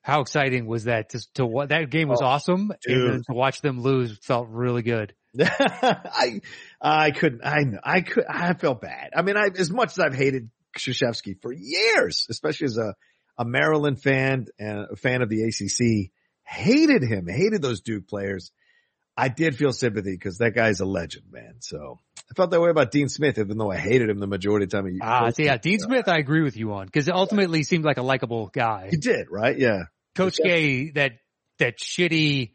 How 0.01 0.21
exciting 0.21 0.65
was 0.65 0.85
that? 0.85 1.09
To, 1.09 1.33
to 1.35 1.45
what 1.45 1.69
that 1.69 1.89
game 1.91 2.07
was 2.07 2.19
Oh, 2.21 2.25
awesome, 2.25 2.71
dude. 2.87 2.97
and 2.97 3.13
then 3.13 3.23
to 3.29 3.33
watch 3.35 3.61
them 3.61 3.81
lose 3.81 4.17
felt 4.19 4.47
really 4.49 4.81
good. 4.81 5.13
I 5.39 6.41
I 6.81 7.11
couldn't. 7.11 7.45
I 7.45 7.65
I 7.83 8.01
could. 8.01 8.23
I 8.27 8.53
felt 8.53 8.81
bad. 8.81 9.11
I 9.15 9.21
mean, 9.21 9.37
I 9.37 9.49
as 9.55 9.69
much 9.69 9.89
as 9.91 9.99
I've 9.99 10.15
hated 10.15 10.49
Krzyzewski 10.77 11.39
for 11.41 11.51
years, 11.53 12.25
especially 12.29 12.65
as 12.65 12.77
a 12.77 12.95
a 13.37 13.45
Maryland 13.45 14.01
fan 14.01 14.47
and 14.57 14.87
a 14.91 14.95
fan 14.95 15.21
of 15.21 15.29
the 15.29 15.43
ACC, 15.43 16.11
hated 16.43 17.03
him. 17.03 17.27
Hated 17.27 17.61
those 17.61 17.81
Duke 17.81 18.07
players. 18.07 18.51
I 19.19 19.27
did 19.29 19.55
feel 19.55 19.71
sympathy 19.71 20.11
because 20.13 20.37
that 20.39 20.55
guy's 20.55 20.79
a 20.79 20.85
legend, 20.85 21.25
man. 21.31 21.55
So 21.59 21.99
I 22.17 22.33
felt 22.35 22.51
that 22.51 22.61
way 22.61 22.69
about 22.69 22.91
Dean 22.91 23.09
Smith, 23.09 23.37
even 23.37 23.57
though 23.57 23.71
I 23.71 23.77
hated 23.77 24.09
him 24.09 24.19
the 24.19 24.27
majority 24.27 24.65
of 24.65 24.69
the 24.71 24.77
time. 24.77 24.99
Ah, 25.01 25.29
so 25.29 25.43
yeah. 25.43 25.57
Dean 25.57 25.79
Smith, 25.79 26.07
I 26.07 26.17
agree 26.17 26.41
with 26.41 26.55
you 26.57 26.73
on 26.73 26.85
because 26.85 27.09
ultimately 27.09 27.59
he 27.59 27.63
seemed 27.63 27.85
like 27.85 27.97
a 27.97 28.01
likable 28.03 28.47
guy. 28.47 28.87
He 28.91 28.97
did, 28.97 29.27
right? 29.29 29.57
Yeah. 29.57 29.83
Coach 30.15 30.37
K, 30.43 30.91
that 30.91 31.13
that 31.59 31.77
shitty, 31.79 32.51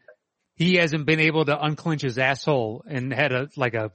he 0.55 0.75
hasn't 0.75 1.05
been 1.05 1.19
able 1.19 1.45
to 1.45 1.57
unclench 1.59 2.01
his 2.01 2.17
asshole 2.17 2.83
and 2.87 3.13
had 3.13 3.31
a 3.31 3.49
like 3.57 3.73
a 3.73 3.91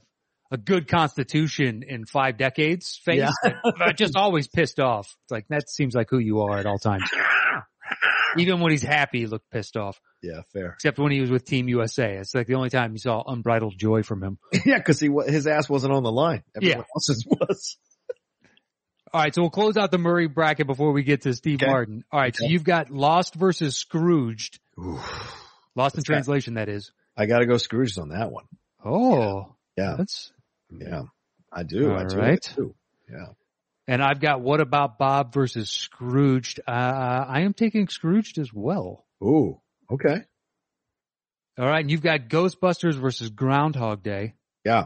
a 0.51 0.57
good 0.57 0.87
constitution 0.87 1.81
in 1.87 2.05
five 2.05 2.37
decades. 2.37 2.99
Face, 3.05 3.19
Yeah. 3.43 3.91
just 3.93 4.15
always 4.17 4.47
pissed 4.49 4.79
off. 4.79 5.07
It's 5.23 5.31
like 5.31 5.47
that 5.49 5.69
seems 5.69 5.95
like 5.95 6.07
who 6.09 6.19
you 6.19 6.41
are 6.41 6.57
at 6.57 6.65
all 6.65 6.77
times. 6.77 7.09
Even 8.37 8.59
when 8.61 8.71
he's 8.71 8.81
happy, 8.83 9.19
he 9.19 9.25
looked 9.27 9.49
pissed 9.51 9.75
off. 9.77 9.99
Yeah, 10.23 10.41
fair. 10.53 10.73
Except 10.75 10.97
when 10.99 11.11
he 11.11 11.19
was 11.19 11.29
with 11.31 11.43
Team 11.45 11.67
USA. 11.67 12.17
It's 12.17 12.33
like 12.33 12.47
the 12.47 12.55
only 12.55 12.69
time 12.69 12.93
you 12.93 12.99
saw 12.99 13.23
unbridled 13.25 13.77
joy 13.77 14.03
from 14.03 14.23
him. 14.23 14.37
yeah, 14.65 14.77
because 14.77 14.99
he 14.99 15.09
his 15.27 15.47
ass 15.47 15.67
wasn't 15.69 15.93
on 15.93 16.03
the 16.03 16.11
line. 16.11 16.43
Everyone 16.55 16.79
Yeah. 16.79 16.83
else's 16.95 17.25
was. 17.29 17.77
All 19.13 19.21
right, 19.21 19.35
so 19.35 19.41
we'll 19.41 19.49
close 19.49 19.75
out 19.75 19.91
the 19.91 19.97
Murray 19.97 20.27
bracket 20.27 20.67
before 20.67 20.93
we 20.93 21.03
get 21.03 21.23
to 21.23 21.33
Steve 21.33 21.61
Okay. 21.61 21.69
Martin. 21.69 22.03
All 22.11 22.19
right, 22.19 22.33
so 22.35 22.45
you've 22.45 22.63
got 22.63 22.89
Lost 22.91 23.35
versus 23.35 23.75
Scrooged. 23.75 24.59
Oof. 24.79 24.99
Lost 25.75 25.95
in 25.95 25.99
What's 25.99 26.05
translation, 26.07 26.53
that 26.53 26.69
is. 26.69 26.91
I 27.17 27.25
got 27.25 27.39
to 27.39 27.45
go 27.45 27.57
Scrooged 27.57 27.99
on 27.99 28.09
that 28.09 28.31
one. 28.31 28.45
Oh, 28.85 29.55
Yeah. 29.77 29.95
that's 29.97 30.31
Yeah, 30.69 31.01
I 31.51 31.63
do. 31.63 31.93
I 31.93 32.05
do. 32.05 32.15
right. 32.17 32.39
I 32.51 32.55
do. 32.55 32.75
Yeah. 33.11 33.25
And 33.91 34.01
I've 34.01 34.21
got 34.21 34.39
what 34.39 34.61
about 34.61 34.97
Bob 34.97 35.33
versus 35.33 35.69
Scrooged? 35.69 36.61
Uh, 36.65 36.71
I 36.71 37.41
am 37.41 37.53
taking 37.53 37.89
Scrooged 37.89 38.37
as 38.37 38.53
well. 38.53 39.05
Ooh. 39.21 39.59
Okay. 39.91 40.15
All 41.59 41.65
right. 41.65 41.81
And 41.81 41.91
you've 41.91 42.01
got 42.01 42.29
Ghostbusters 42.29 42.93
versus 42.93 43.31
Groundhog 43.31 44.01
Day. 44.01 44.35
Yeah. 44.63 44.85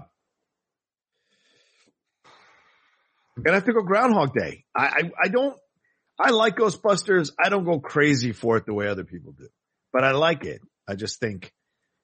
I'm 3.38 3.44
gonna 3.44 3.58
have 3.58 3.66
to 3.66 3.74
go 3.74 3.84
Groundhog 3.84 4.34
Day. 4.34 4.66
I, 4.76 4.86
I 4.86 5.12
I 5.26 5.28
don't. 5.28 5.56
I 6.20 6.32
like 6.32 6.56
Ghostbusters. 6.56 7.30
I 7.40 7.50
don't 7.50 7.66
go 7.66 7.80
crazy 7.80 8.32
for 8.32 8.58
it 8.58 8.66
the 8.66 8.74
way 8.74 8.88
other 8.88 9.04
people 9.04 9.34
do, 9.34 9.50
but 9.94 10.04
I 10.04 10.14
like 10.14 10.46
it. 10.46 10.62
I 10.88 10.96
just 10.96 11.20
think 11.20 11.54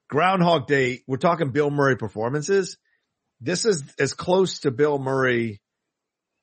Groundhog 0.08 0.68
Day. 0.68 1.02
We're 1.08 1.18
talking 1.18 1.50
Bill 1.50 1.72
Murray 1.72 1.98
performances. 1.98 2.78
This 3.40 3.66
is 3.66 3.84
as 3.98 4.14
close 4.14 4.60
to 4.60 4.70
Bill 4.70 5.00
Murray 5.00 5.62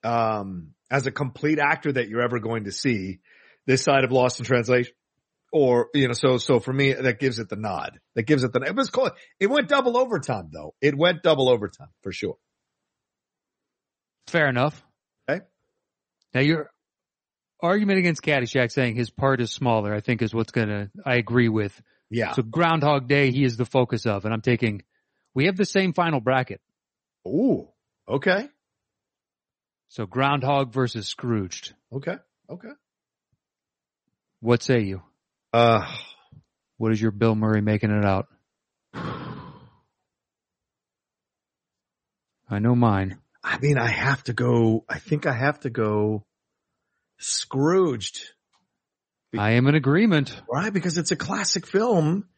um, 0.04 0.74
as 0.90 1.06
a 1.06 1.10
complete 1.10 1.58
actor 1.58 1.92
that 1.92 2.08
you're 2.08 2.22
ever 2.22 2.38
going 2.38 2.64
to 2.64 2.72
see 2.72 3.20
this 3.66 3.82
side 3.82 4.04
of 4.04 4.12
Lost 4.12 4.38
in 4.38 4.44
Translation. 4.46 4.92
Or, 5.50 5.88
you 5.94 6.08
know, 6.08 6.12
so, 6.12 6.36
so 6.36 6.60
for 6.60 6.72
me, 6.72 6.92
that 6.92 7.18
gives 7.18 7.38
it 7.38 7.48
the 7.48 7.56
nod. 7.56 7.98
That 8.14 8.24
gives 8.24 8.44
it 8.44 8.52
the, 8.52 8.60
it 8.60 8.76
was 8.76 8.90
close. 8.90 9.12
It 9.40 9.48
went 9.48 9.68
double 9.68 9.96
overtime 9.96 10.50
though. 10.52 10.74
It 10.80 10.96
went 10.96 11.22
double 11.22 11.48
overtime 11.48 11.88
for 12.02 12.12
sure. 12.12 12.36
Fair 14.26 14.48
enough. 14.48 14.84
Okay. 15.28 15.40
Now 16.34 16.40
your 16.40 16.70
argument 17.62 17.98
against 17.98 18.22
Caddyshack 18.22 18.70
saying 18.70 18.96
his 18.96 19.08
part 19.08 19.40
is 19.40 19.50
smaller, 19.50 19.94
I 19.94 20.00
think 20.00 20.20
is 20.20 20.34
what's 20.34 20.52
gonna, 20.52 20.90
I 21.06 21.16
agree 21.16 21.48
with. 21.48 21.80
Yeah. 22.10 22.32
So 22.32 22.42
Groundhog 22.42 23.08
Day, 23.08 23.30
he 23.30 23.42
is 23.42 23.56
the 23.56 23.64
focus 23.64 24.04
of, 24.04 24.26
and 24.26 24.34
I'm 24.34 24.42
taking, 24.42 24.82
we 25.34 25.46
have 25.46 25.56
the 25.56 25.64
same 25.64 25.94
final 25.94 26.20
bracket. 26.20 26.60
Ooh. 27.26 27.68
Okay. 28.06 28.48
So 29.88 30.06
Groundhog 30.06 30.72
versus 30.72 31.08
Scrooged. 31.08 31.74
Okay. 31.92 32.16
Okay. 32.50 32.68
What 34.40 34.62
say 34.62 34.82
you? 34.82 35.02
Uh, 35.52 35.84
What 36.76 36.92
is 36.92 37.00
your 37.02 37.10
Bill 37.10 37.34
Murray 37.34 37.60
making 37.60 37.90
it 37.90 38.04
out? 38.04 38.28
I 42.50 42.58
know 42.60 42.74
mine. 42.74 43.18
I 43.42 43.58
mean, 43.58 43.78
I 43.78 43.88
have 43.88 44.22
to 44.24 44.32
go, 44.32 44.84
I 44.88 44.98
think 44.98 45.26
I 45.26 45.32
have 45.32 45.60
to 45.60 45.70
go 45.70 46.24
Scrooged. 47.18 48.20
I 49.36 49.52
am 49.52 49.66
in 49.66 49.74
agreement. 49.74 50.40
Right? 50.50 50.72
Because 50.72 50.96
it's 50.98 51.10
a 51.10 51.16
classic 51.16 51.66
film. 51.66 52.28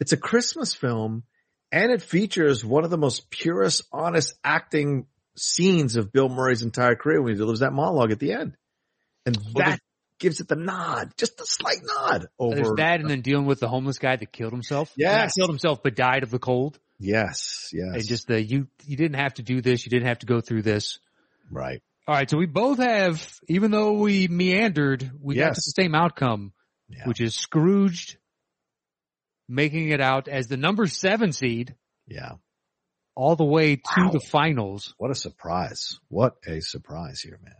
It's 0.00 0.12
a 0.12 0.16
Christmas 0.16 0.74
film 0.74 1.22
And 1.70 1.90
it 1.92 2.02
features 2.02 2.64
one 2.64 2.84
of 2.84 2.90
the 2.90 2.98
most 2.98 3.30
purest, 3.30 3.82
honest 3.92 4.34
acting 4.42 5.06
scenes 5.36 5.96
of 5.96 6.12
Bill 6.12 6.28
Murray's 6.28 6.62
entire 6.62 6.94
career 6.94 7.20
when 7.22 7.32
he 7.32 7.38
delivers 7.38 7.60
that 7.60 7.72
monologue 7.72 8.12
at 8.12 8.18
the 8.20 8.32
end. 8.32 8.56
And 9.26 9.36
Well, 9.54 9.64
that 9.66 9.80
gives 10.20 10.40
it 10.40 10.48
the 10.48 10.56
nod, 10.56 11.12
just 11.16 11.40
a 11.40 11.44
slight 11.46 11.80
nod 11.82 12.26
over. 12.38 12.54
There's 12.54 12.72
that 12.76 13.00
and 13.00 13.10
then 13.10 13.20
dealing 13.22 13.46
with 13.46 13.58
the 13.60 13.68
homeless 13.68 13.98
guy 13.98 14.16
that 14.16 14.32
killed 14.32 14.52
himself. 14.52 14.92
Yes. 14.96 15.36
Not 15.36 15.42
killed 15.42 15.50
himself, 15.50 15.82
but 15.82 15.94
died 15.96 16.22
of 16.22 16.30
the 16.30 16.38
cold. 16.38 16.78
yes, 17.00 17.68
yes. 17.72 17.94
And 17.94 18.06
just 18.06 18.28
the, 18.28 18.42
you, 18.42 18.68
you 18.84 18.96
didn't 18.96 19.18
have 19.18 19.34
to 19.34 19.42
do 19.42 19.60
this. 19.60 19.84
You 19.84 19.90
didn't 19.90 20.06
have 20.08 20.20
to 20.20 20.26
go 20.26 20.40
through 20.40 20.62
this. 20.62 20.98
right. 21.50 21.82
All 22.06 22.14
right. 22.14 22.28
So 22.28 22.36
we 22.36 22.44
both 22.46 22.78
have, 22.78 23.26
even 23.48 23.70
though 23.70 23.94
we 23.94 24.28
meandered, 24.28 25.10
we 25.20 25.36
got 25.36 25.54
to 25.54 25.62
the 25.64 25.72
same 25.82 25.94
outcome, 25.94 26.52
Yeah. 26.90 27.06
which 27.08 27.20
is 27.20 27.34
Scrooged 27.34 28.18
making 29.48 29.88
it 29.90 30.00
out 30.00 30.28
as 30.28 30.46
the 30.46 30.56
number 30.56 30.86
seven 30.86 31.32
seed 31.32 31.74
yeah. 32.06 32.32
All 33.14 33.36
the 33.36 33.44
way 33.44 33.76
to 33.76 33.82
Wow. 33.96 34.10
the 34.10 34.20
finals. 34.20 34.94
What 34.98 35.10
a 35.10 35.14
surprise. 35.14 35.98
What 36.08 36.34
a 36.46 36.60
surprise 36.60 37.20
here, 37.20 37.38
man. 37.42 37.54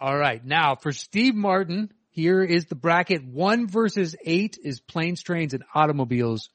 All 0.00 0.16
right. 0.16 0.44
Now 0.44 0.74
for 0.74 0.92
Steve 0.92 1.34
Martin, 1.34 1.92
here 2.10 2.42
is 2.42 2.66
the 2.66 2.74
bracket. 2.74 3.24
One 3.24 3.68
versus 3.68 4.16
eight 4.24 4.58
is 4.62 4.80
planes, 4.80 5.22
trains, 5.22 5.54
and 5.54 5.62
automobiles 5.74 6.50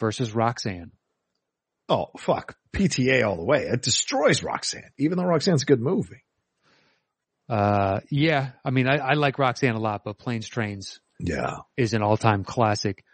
versus 0.00 0.32
Roxanne. 0.34 0.92
Oh, 1.88 2.06
fuck. 2.18 2.56
PTA 2.72 3.22
all 3.26 3.36
the 3.36 3.44
way. 3.44 3.64
It 3.66 3.82
destroys 3.82 4.42
Roxanne, 4.42 4.90
even 4.98 5.18
though 5.18 5.24
Roxanne's 5.24 5.62
a 5.62 5.66
good 5.66 5.80
movie. 5.80 6.22
Uh, 7.48 8.00
yeah. 8.10 8.52
I 8.64 8.70
mean, 8.70 8.88
I, 8.88 8.96
I 8.98 9.12
like 9.14 9.38
Roxanne 9.38 9.74
a 9.74 9.80
lot, 9.80 10.02
but 10.04 10.16
planes, 10.18 10.48
trains 10.48 11.00
Yeah. 11.18 11.56
is 11.76 11.92
an 11.92 12.02
all-time 12.02 12.44
classic. 12.44 13.04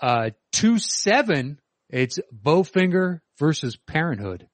Uh, 0.00 0.30
two 0.52 0.78
seven, 0.78 1.58
it's 1.90 2.18
Bowfinger 2.34 3.20
versus 3.38 3.76
Parenthood. 3.76 4.48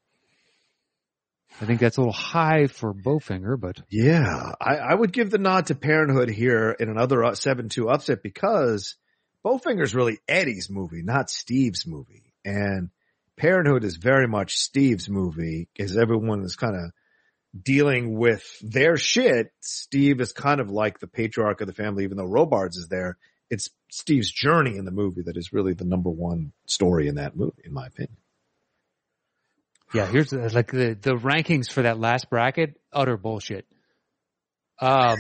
I 1.60 1.66
think 1.66 1.80
that's 1.80 1.98
a 1.98 2.00
little 2.00 2.12
high 2.12 2.66
for 2.66 2.94
Bowfinger, 2.94 3.60
but 3.60 3.80
Yeah. 3.90 4.52
I, 4.60 4.76
I 4.76 4.94
would 4.94 5.12
give 5.12 5.30
the 5.30 5.38
nod 5.38 5.66
to 5.66 5.74
Parenthood 5.74 6.30
here 6.30 6.70
in 6.78 6.88
another 6.88 7.22
uh, 7.24 7.32
7-2 7.32 7.92
upset 7.92 8.22
because 8.22 8.96
Bowfinger's 9.44 9.94
really 9.94 10.18
Eddie's 10.26 10.70
movie, 10.70 11.02
not 11.02 11.30
Steve's 11.30 11.86
movie. 11.86 12.32
And 12.44 12.90
Parenthood 13.36 13.84
is 13.84 13.96
very 13.96 14.26
much 14.26 14.56
Steve's 14.56 15.08
movie 15.08 15.68
because 15.76 15.96
everyone 15.96 16.42
is 16.42 16.56
kind 16.56 16.74
of 16.74 16.90
dealing 17.62 18.18
with 18.18 18.42
their 18.62 18.96
shit. 18.96 19.52
Steve 19.60 20.20
is 20.20 20.32
kind 20.32 20.60
of 20.60 20.70
like 20.70 21.00
the 21.00 21.06
patriarch 21.06 21.60
of 21.60 21.66
the 21.66 21.74
family, 21.74 22.04
even 22.04 22.16
though 22.16 22.24
Robards 22.24 22.76
is 22.78 22.88
there. 22.88 23.18
It's 23.50 23.68
Steve's 23.92 24.32
journey 24.32 24.78
in 24.78 24.86
the 24.86 24.90
movie 24.90 25.20
that 25.20 25.36
is 25.36 25.52
really 25.52 25.74
the 25.74 25.84
number 25.84 26.08
one 26.08 26.52
story 26.64 27.08
in 27.08 27.16
that 27.16 27.36
movie, 27.36 27.60
in 27.62 27.74
my 27.74 27.86
opinion. 27.88 28.16
yeah, 29.92 30.06
here's 30.06 30.30
the, 30.30 30.38
like 30.54 30.72
the, 30.72 30.96
the 30.98 31.12
rankings 31.12 31.70
for 31.70 31.82
that 31.82 31.98
last 32.00 32.30
bracket, 32.30 32.80
utter 32.90 33.18
bullshit. 33.18 33.66
Um, 34.80 35.18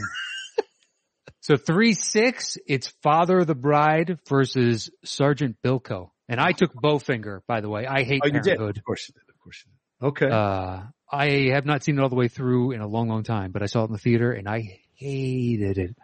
so 1.40 1.58
three, 1.58 1.92
six, 1.92 2.56
it's 2.66 2.88
Father 3.02 3.40
of 3.40 3.46
the 3.46 3.54
Bride 3.54 4.18
versus 4.26 4.88
Sergeant 5.04 5.56
Bilko. 5.62 6.08
And 6.26 6.40
I 6.40 6.52
took 6.52 6.72
Bowfinger, 6.72 7.40
by 7.46 7.60
the 7.60 7.68
way. 7.68 7.86
I 7.86 8.04
hate 8.04 8.22
Oh? 8.24 8.30
Parenthood. 8.30 8.78
Of 8.78 8.84
course 8.84 9.06
you 9.06 9.12
did. 9.12 9.28
Of 9.28 9.38
course 9.38 9.62
you 9.66 9.70
did. 9.70 10.06
Okay. 10.06 10.30
Uh, 10.34 10.84
I 11.14 11.50
have 11.52 11.66
not 11.66 11.84
seen 11.84 11.98
it 11.98 12.02
all 12.02 12.08
the 12.08 12.14
way 12.16 12.28
through 12.28 12.70
in 12.70 12.80
a 12.80 12.86
long, 12.88 13.08
long 13.08 13.22
time, 13.22 13.52
but 13.52 13.62
I 13.62 13.66
saw 13.66 13.82
it 13.82 13.88
in 13.88 13.92
the 13.92 13.98
theater 13.98 14.32
and 14.32 14.48
I 14.48 14.80
hated 14.94 15.76
it. 15.76 15.94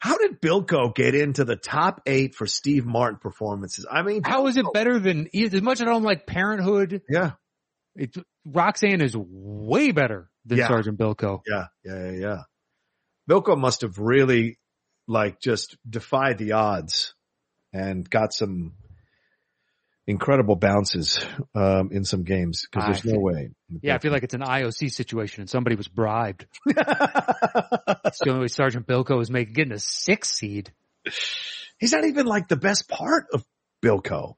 How 0.00 0.16
did 0.18 0.40
Bilko 0.40 0.94
get 0.94 1.14
into 1.14 1.44
the 1.44 1.56
top 1.56 2.02
eight 2.06 2.34
for 2.34 2.46
Steve 2.46 2.86
Martin 2.86 3.18
performances? 3.20 3.86
I 3.90 4.02
mean, 4.02 4.22
How 4.24 4.46
is 4.46 4.56
it 4.56 4.64
oh. 4.66 4.70
better 4.72 4.98
than, 4.98 5.28
as 5.34 5.60
much 5.60 5.80
as 5.80 5.86
I 5.86 5.90
don't 5.90 6.04
like 6.04 6.26
Parenthood, 6.26 7.02
Yeah, 7.08 7.32
it, 7.96 8.16
Roxanne 8.46 9.00
is 9.00 9.16
way 9.16 9.92
better 9.92 10.30
than 10.44 10.58
Yeah. 10.58 10.68
Sergeant 10.68 10.98
Bilko. 10.98 11.40
yeah, 11.46 11.66
yeah, 11.84 12.10
yeah, 12.10 12.18
yeah. 12.18 12.38
Bilko 13.28 13.58
must 13.58 13.82
have 13.82 13.98
really 13.98 14.58
like 15.06 15.40
just 15.40 15.76
defied 15.88 16.38
the 16.38 16.52
odds 16.52 17.14
and 17.72 18.08
got 18.08 18.32
some 18.32 18.74
incredible 20.08 20.56
bounces 20.56 21.24
um, 21.54 21.90
in 21.92 22.02
some 22.04 22.24
games 22.24 22.66
because 22.70 22.86
there's 23.02 23.04
no 23.14 23.20
way. 23.20 23.50
Yeah, 23.82 23.94
I 23.94 23.98
feel 23.98 24.10
like 24.10 24.22
it's 24.24 24.34
an 24.34 24.40
IOC 24.40 24.90
situation 24.90 25.42
and 25.42 25.50
somebody 25.50 25.76
was 25.76 25.86
bribed. 25.86 26.46
It's 26.66 28.18
the 28.20 28.30
only 28.30 28.40
way 28.40 28.48
Sergeant 28.48 28.86
Bilko 28.86 29.20
is 29.20 29.30
making 29.30 29.52
getting 29.54 29.72
a 29.74 29.78
six 29.78 30.30
seed. 30.30 30.72
he's 31.78 31.92
not 31.92 32.04
even 32.04 32.26
like 32.26 32.48
the 32.48 32.56
best 32.56 32.88
part 32.88 33.26
of 33.32 33.44
Bilko. 33.84 34.34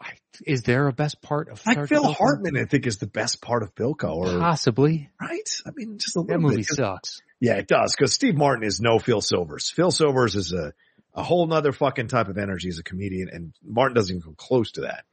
I, 0.00 0.12
is 0.46 0.62
there 0.62 0.86
a 0.86 0.92
best 0.92 1.20
part 1.22 1.48
of 1.50 1.60
Like 1.66 1.74
Sergeant 1.74 1.88
Phil 1.88 2.12
Bilko? 2.12 2.16
Hartman, 2.16 2.56
I 2.56 2.64
think 2.64 2.86
is 2.86 2.98
the 2.98 3.08
best 3.08 3.42
part 3.42 3.62
of 3.64 3.74
Bilko. 3.74 4.14
Or 4.14 4.38
Possibly. 4.38 5.10
right? 5.20 5.48
I 5.66 5.70
mean, 5.74 5.98
just 5.98 6.16
a 6.16 6.20
That 6.20 6.26
little 6.28 6.42
movie 6.42 6.56
bit. 6.58 6.66
sucks. 6.66 7.20
Yeah, 7.40 7.54
it 7.54 7.66
does 7.68 7.94
because 7.96 8.12
Steve 8.14 8.36
Martin 8.36 8.64
is 8.64 8.80
no 8.80 8.98
Phil 8.98 9.20
Silvers. 9.20 9.70
Phil 9.70 9.90
Silvers 9.90 10.34
is 10.36 10.52
a 10.52 10.72
a 11.18 11.22
whole 11.22 11.46
nother 11.46 11.72
fucking 11.72 12.08
type 12.08 12.28
of 12.28 12.38
energy 12.38 12.68
as 12.68 12.78
a 12.78 12.82
comedian, 12.82 13.28
and 13.28 13.52
Martin 13.64 13.94
doesn't 13.94 14.14
even 14.14 14.22
come 14.22 14.34
close 14.36 14.72
to 14.72 14.82
that. 14.82 15.04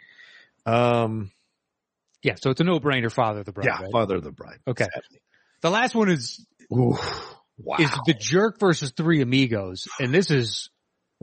Um, 0.66 1.32
Yeah, 2.22 2.36
so 2.36 2.50
it's 2.52 2.62
a 2.62 2.64
no-brainer, 2.64 3.12
Father 3.12 3.40
of 3.40 3.46
the 3.46 3.52
Bride. 3.52 3.66
yeah, 3.66 3.82
right? 3.82 3.92
Father 3.92 4.16
of 4.16 4.24
the 4.24 4.32
Bride. 4.32 4.60
Okay. 4.68 4.88
The 5.62 5.70
last 5.70 5.96
one 5.96 6.10
is 6.10 6.46
Oof, 6.72 7.36
wow. 7.58 7.78
is 7.80 7.90
the 8.06 8.14
Jerk 8.14 8.60
versus 8.60 8.92
Three 8.96 9.22
Amigos, 9.22 9.88
and 10.00 10.14
this 10.14 10.30
is 10.32 10.70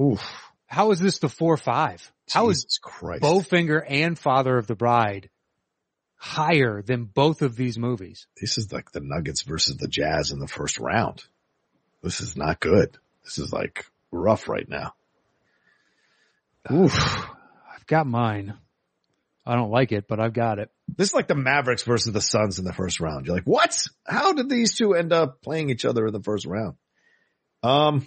Oof. 0.01 0.23
how 0.67 0.91
is 0.91 0.99
this 1.01 1.19
the 1.19 1.29
four 1.29 1.57
five? 1.57 2.13
How 2.31 2.49
is 2.51 2.63
Jesus 2.65 2.79
Christ? 2.79 3.23
Bowfinger 3.23 3.85
and 3.87 4.19
Father 4.19 4.57
of 4.57 4.67
the 4.67 4.75
Bride 4.75 5.29
higher 6.17 6.83
than 6.83 7.05
both 7.05 7.43
of 7.43 7.57
these 7.57 7.79
movies? 7.79 8.27
This 8.41 8.59
is 8.59 8.73
like 8.73 8.91
the 8.93 9.01
Nuggets 9.01 9.43
versus 9.43 9.77
the 9.77 9.89
Jazz 9.89 10.31
in 10.31 10.39
the 10.39 10.49
first 10.49 10.79
round. 10.79 11.23
This 12.03 12.21
is 12.21 12.37
not 12.37 12.59
good. 12.61 12.97
This 13.25 13.39
is 13.39 13.53
like 13.53 13.87
rough 14.13 14.49
right 14.49 14.69
now. 14.69 14.95
Oof. 16.71 16.97
I've 17.75 17.87
got 17.87 18.07
mine. 18.07 18.55
I 19.45 19.57
don't 19.57 19.71
like 19.71 19.91
it, 19.91 20.07
but 20.07 20.21
I've 20.21 20.33
got 20.33 20.61
it. 20.61 20.71
This 20.87 21.09
is 21.09 21.15
like 21.15 21.27
the 21.27 21.35
Mavericks 21.35 21.83
versus 21.83 22.13
the 22.13 22.21
Suns 22.21 22.61
in 22.61 22.65
the 22.65 22.73
first 22.73 23.01
round. 23.01 23.27
You're 23.27 23.35
like, 23.35 23.45
what? 23.45 23.77
How 24.07 24.33
did 24.33 24.49
these 24.49 24.77
two 24.77 24.95
end 24.95 25.13
up 25.13 25.43
playing 25.43 25.71
each 25.71 25.85
other 25.85 26.07
in 26.07 26.13
the 26.13 26.23
first 26.23 26.47
round? 26.47 26.77
Um, 27.65 28.07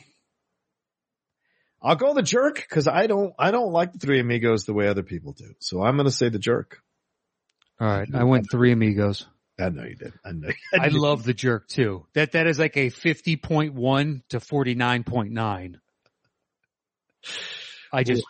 I'll 1.82 1.96
go 1.96 2.14
the 2.14 2.24
jerk 2.24 2.56
because 2.56 2.88
I 2.88 3.08
don't, 3.08 3.34
I 3.38 3.52
don't 3.52 3.74
like 3.74 3.92
the 3.92 4.00
three 4.00 4.22
amigos 4.22 4.66
the 4.66 4.74
way 4.74 4.88
other 4.88 5.04
people 5.04 5.34
do. 5.34 5.56
So 5.60 5.84
I'm 5.84 5.98
going 5.98 6.08
to 6.08 6.12
say 6.12 6.30
the 6.30 6.40
jerk. 6.40 6.82
All 7.80 7.88
right, 7.88 8.08
I 8.14 8.24
went 8.24 8.50
Three 8.50 8.72
Amigos. 8.72 9.28
I 9.60 9.68
know 9.68 9.84
you 9.84 9.96
did. 9.96 10.14
I 10.24 10.32
know. 10.32 10.50
I 10.74 10.88
love 10.88 11.24
the 11.24 11.34
jerk 11.34 11.68
too. 11.68 12.06
That 12.14 12.32
that 12.32 12.48
is 12.48 12.58
like 12.58 12.78
a 12.78 12.90
fifty 12.90 13.36
point 13.36 13.74
one 13.74 14.24
to 14.30 14.40
forty 14.40 14.76
nine 14.76 15.04
point 15.04 15.34
nine. 15.34 15.82
I 17.94 18.04
just 18.04 18.24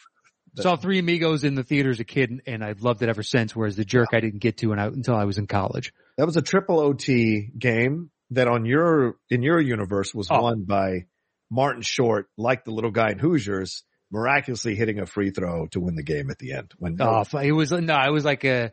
saw 0.59 0.75
Three 0.75 0.99
Amigos 0.99 1.43
in 1.43 1.55
the 1.55 1.63
theater 1.63 1.89
as 1.89 1.99
a 1.99 2.03
kid, 2.05 2.41
and 2.47 2.63
I've 2.63 2.81
loved 2.81 3.01
it 3.03 3.09
ever 3.09 3.23
since. 3.23 3.55
Whereas 3.55 3.75
the 3.75 3.85
jerk 3.85 4.09
I 4.13 4.19
didn't 4.19 4.39
get 4.39 4.57
to 4.59 4.73
I, 4.73 4.85
until 4.87 5.15
I 5.15 5.25
was 5.25 5.37
in 5.37 5.47
college. 5.47 5.91
that 6.17 6.25
was 6.25 6.37
a 6.37 6.41
triple 6.41 6.79
OT 6.79 7.49
game 7.57 8.11
that 8.31 8.47
on 8.47 8.65
your, 8.65 9.17
in 9.29 9.41
your 9.43 9.59
universe 9.59 10.13
was 10.13 10.27
Oh. 10.31 10.41
won 10.41 10.63
by 10.63 11.05
Martin 11.51 11.81
Short, 11.81 12.27
like 12.37 12.63
the 12.65 12.71
little 12.71 12.91
guy 12.91 13.11
in 13.11 13.19
Hoosiers, 13.19 13.83
miraculously 14.11 14.75
hitting 14.75 14.99
a 14.99 15.05
free 15.05 15.29
throw 15.31 15.67
to 15.67 15.79
win 15.79 15.95
the 15.95 16.03
game 16.03 16.29
at 16.31 16.37
the 16.39 16.53
end. 16.53 16.71
When 16.77 16.97
Oh, 17.01 17.23
it 17.41 17.51
was 17.51 17.71
no, 17.71 17.99
it 18.01 18.11
was 18.11 18.25
like 18.25 18.43
a 18.45 18.71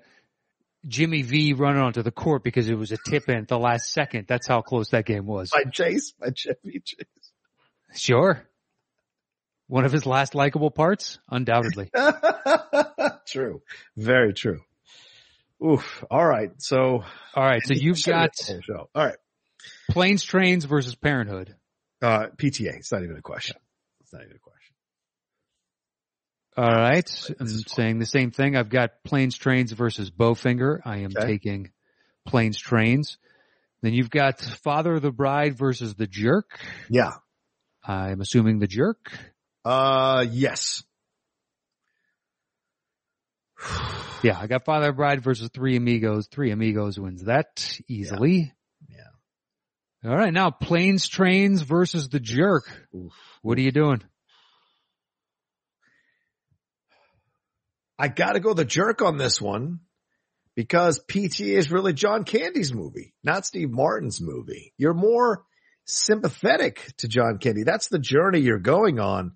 Jimmy 0.86 1.22
V 1.22 1.52
running 1.52 1.82
onto 1.82 2.02
the 2.02 2.10
court 2.10 2.42
because 2.44 2.68
it 2.68 2.74
was 2.76 2.92
a 2.92 2.96
tip 3.08 3.28
in 3.28 3.36
at 3.36 3.48
the 3.48 3.58
last 3.58 3.92
second. 3.92 4.26
That's 4.28 4.46
how 4.48 4.62
close 4.62 4.90
that 4.90 5.04
game 5.04 5.26
was. 5.26 5.50
by 5.50 5.64
Chase, 5.70 6.12
by 6.12 6.30
Chevy 6.34 6.80
Chase. 6.84 7.06
Sure. 7.94 8.42
One 9.72 9.86
of 9.86 9.92
his 9.92 10.04
last 10.04 10.34
likable 10.34 10.70
parts, 10.70 11.18
undoubtedly. 11.30 11.90
true. 13.26 13.62
Very 13.96 14.34
true. 14.34 14.60
Oof. 15.64 16.04
All 16.10 16.26
right. 16.26 16.50
So 16.58 17.04
All 17.34 17.42
right, 17.42 17.62
so 17.64 17.72
you've 17.72 18.04
got 18.04 18.32
show. 18.36 18.90
All 18.94 19.06
right. 19.06 19.16
planes, 19.90 20.24
trains 20.24 20.66
versus 20.66 20.94
Parenthood. 20.94 21.54
Uh, 22.02 22.26
PTA. 22.36 22.74
It's 22.76 22.92
not 22.92 23.02
even 23.02 23.16
a 23.16 23.22
question. 23.22 23.56
It's 24.02 24.12
not 24.12 24.20
even 24.24 24.36
a 24.36 24.38
question. 24.40 24.74
All 26.58 26.66
right, 26.66 27.26
I'm 27.40 27.46
This 27.46 27.54
is 27.54 27.64
fun. 27.64 27.74
saying 27.74 27.98
the 27.98 28.04
same 28.04 28.30
thing. 28.30 28.56
I've 28.56 28.68
got 28.68 29.02
planes, 29.04 29.38
trains 29.38 29.72
versus 29.72 30.10
Bowfinger. 30.10 30.80
I 30.84 30.98
am 30.98 31.12
Okay. 31.16 31.26
taking 31.28 31.70
planes, 32.26 32.58
trains. 32.58 33.16
Then 33.80 33.94
you've 33.94 34.10
got 34.10 34.38
Father 34.38 34.96
of 34.96 35.02
the 35.02 35.12
Bride 35.12 35.56
versus 35.56 35.94
the 35.94 36.06
Jerk. 36.06 36.60
Yeah. 36.90 37.12
I'm 37.82 38.20
assuming 38.20 38.58
the 38.58 38.66
Jerk. 38.66 39.31
Uh, 39.64 40.26
yes. 40.30 40.82
Yeah, 44.24 44.38
I 44.38 44.46
got 44.46 44.64
Father 44.64 44.92
Bride 44.92 45.24
versus 45.24 45.50
Three 45.52 45.74
Amigos. 45.74 46.28
Three 46.28 46.52
Amigos 46.52 46.96
wins 46.96 47.24
that 47.24 47.80
easily. 47.88 48.52
Yeah. 48.88 50.08
All 50.08 50.16
right, 50.16 50.32
now 50.32 50.50
planes, 50.50 51.08
trains 51.08 51.62
versus 51.62 52.08
the 52.08 52.20
Jerk. 52.20 52.62
Oof. 52.94 53.12
What 53.42 53.58
are 53.58 53.62
you 53.62 53.72
doing? 53.72 54.00
I 57.98 58.08
gotta 58.08 58.40
go 58.40 58.54
the 58.54 58.64
jerk 58.64 59.02
on 59.02 59.16
this 59.16 59.40
one 59.40 59.80
because 60.56 61.00
PTA 61.08 61.56
is 61.56 61.70
really 61.70 61.92
John 61.92 62.24
Candy's 62.24 62.72
movie, 62.72 63.14
not 63.22 63.46
Steve 63.46 63.70
Martin's 63.70 64.20
movie. 64.20 64.72
You're 64.76 64.94
more 64.94 65.44
sympathetic 65.84 66.92
to 66.98 67.08
John 67.08 67.38
Candy. 67.38 67.64
That's 67.64 67.88
the 67.88 67.98
journey 67.98 68.40
you're 68.40 68.58
going 68.58 68.98
on. 68.98 69.32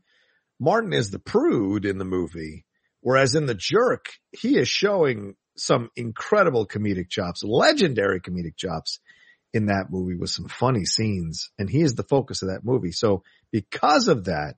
Martin 0.59 0.93
is 0.93 1.11
the 1.11 1.19
prude 1.19 1.85
in 1.85 1.99
the 1.99 2.05
movie, 2.05 2.65
whereas 3.01 3.35
in 3.35 3.47
the 3.47 3.55
jerk, 3.55 4.09
he 4.33 4.57
is 4.57 4.69
showing 4.69 5.35
some 5.57 5.91
incredible 5.97 6.67
comedic 6.67 7.09
chops, 7.09 7.43
legendary 7.43 8.21
comedic 8.21 8.57
chops 8.57 9.01
in 9.53 9.67
that 9.67 9.91
movie 9.91 10.17
with 10.17 10.31
some 10.31 10.49
funny 10.49 10.85
scenes. 10.85 11.51
And 11.59 11.69
he 11.69 11.81
is 11.81 11.95
the 11.95 12.03
focus 12.03 12.43
of 12.43 12.49
that 12.49 12.65
movie. 12.65 12.93
So 12.93 13.23
because 13.53 14.09
of 14.09 14.25
that, 14.25 14.57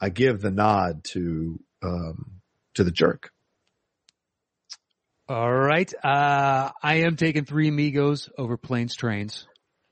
I 0.00 0.10
give 0.10 0.40
the 0.40 0.50
nod 0.50 1.04
to, 1.12 1.58
um, 1.82 2.40
to 2.74 2.84
the 2.84 2.92
jerk. 2.92 3.32
All 5.28 5.52
right. 5.52 5.92
Uh, 6.02 6.70
I 6.82 7.00
am 7.00 7.16
taking 7.16 7.44
Three 7.44 7.68
Amigos 7.68 8.30
over 8.38 8.56
Planes 8.56 8.94
Trains. 8.94 9.46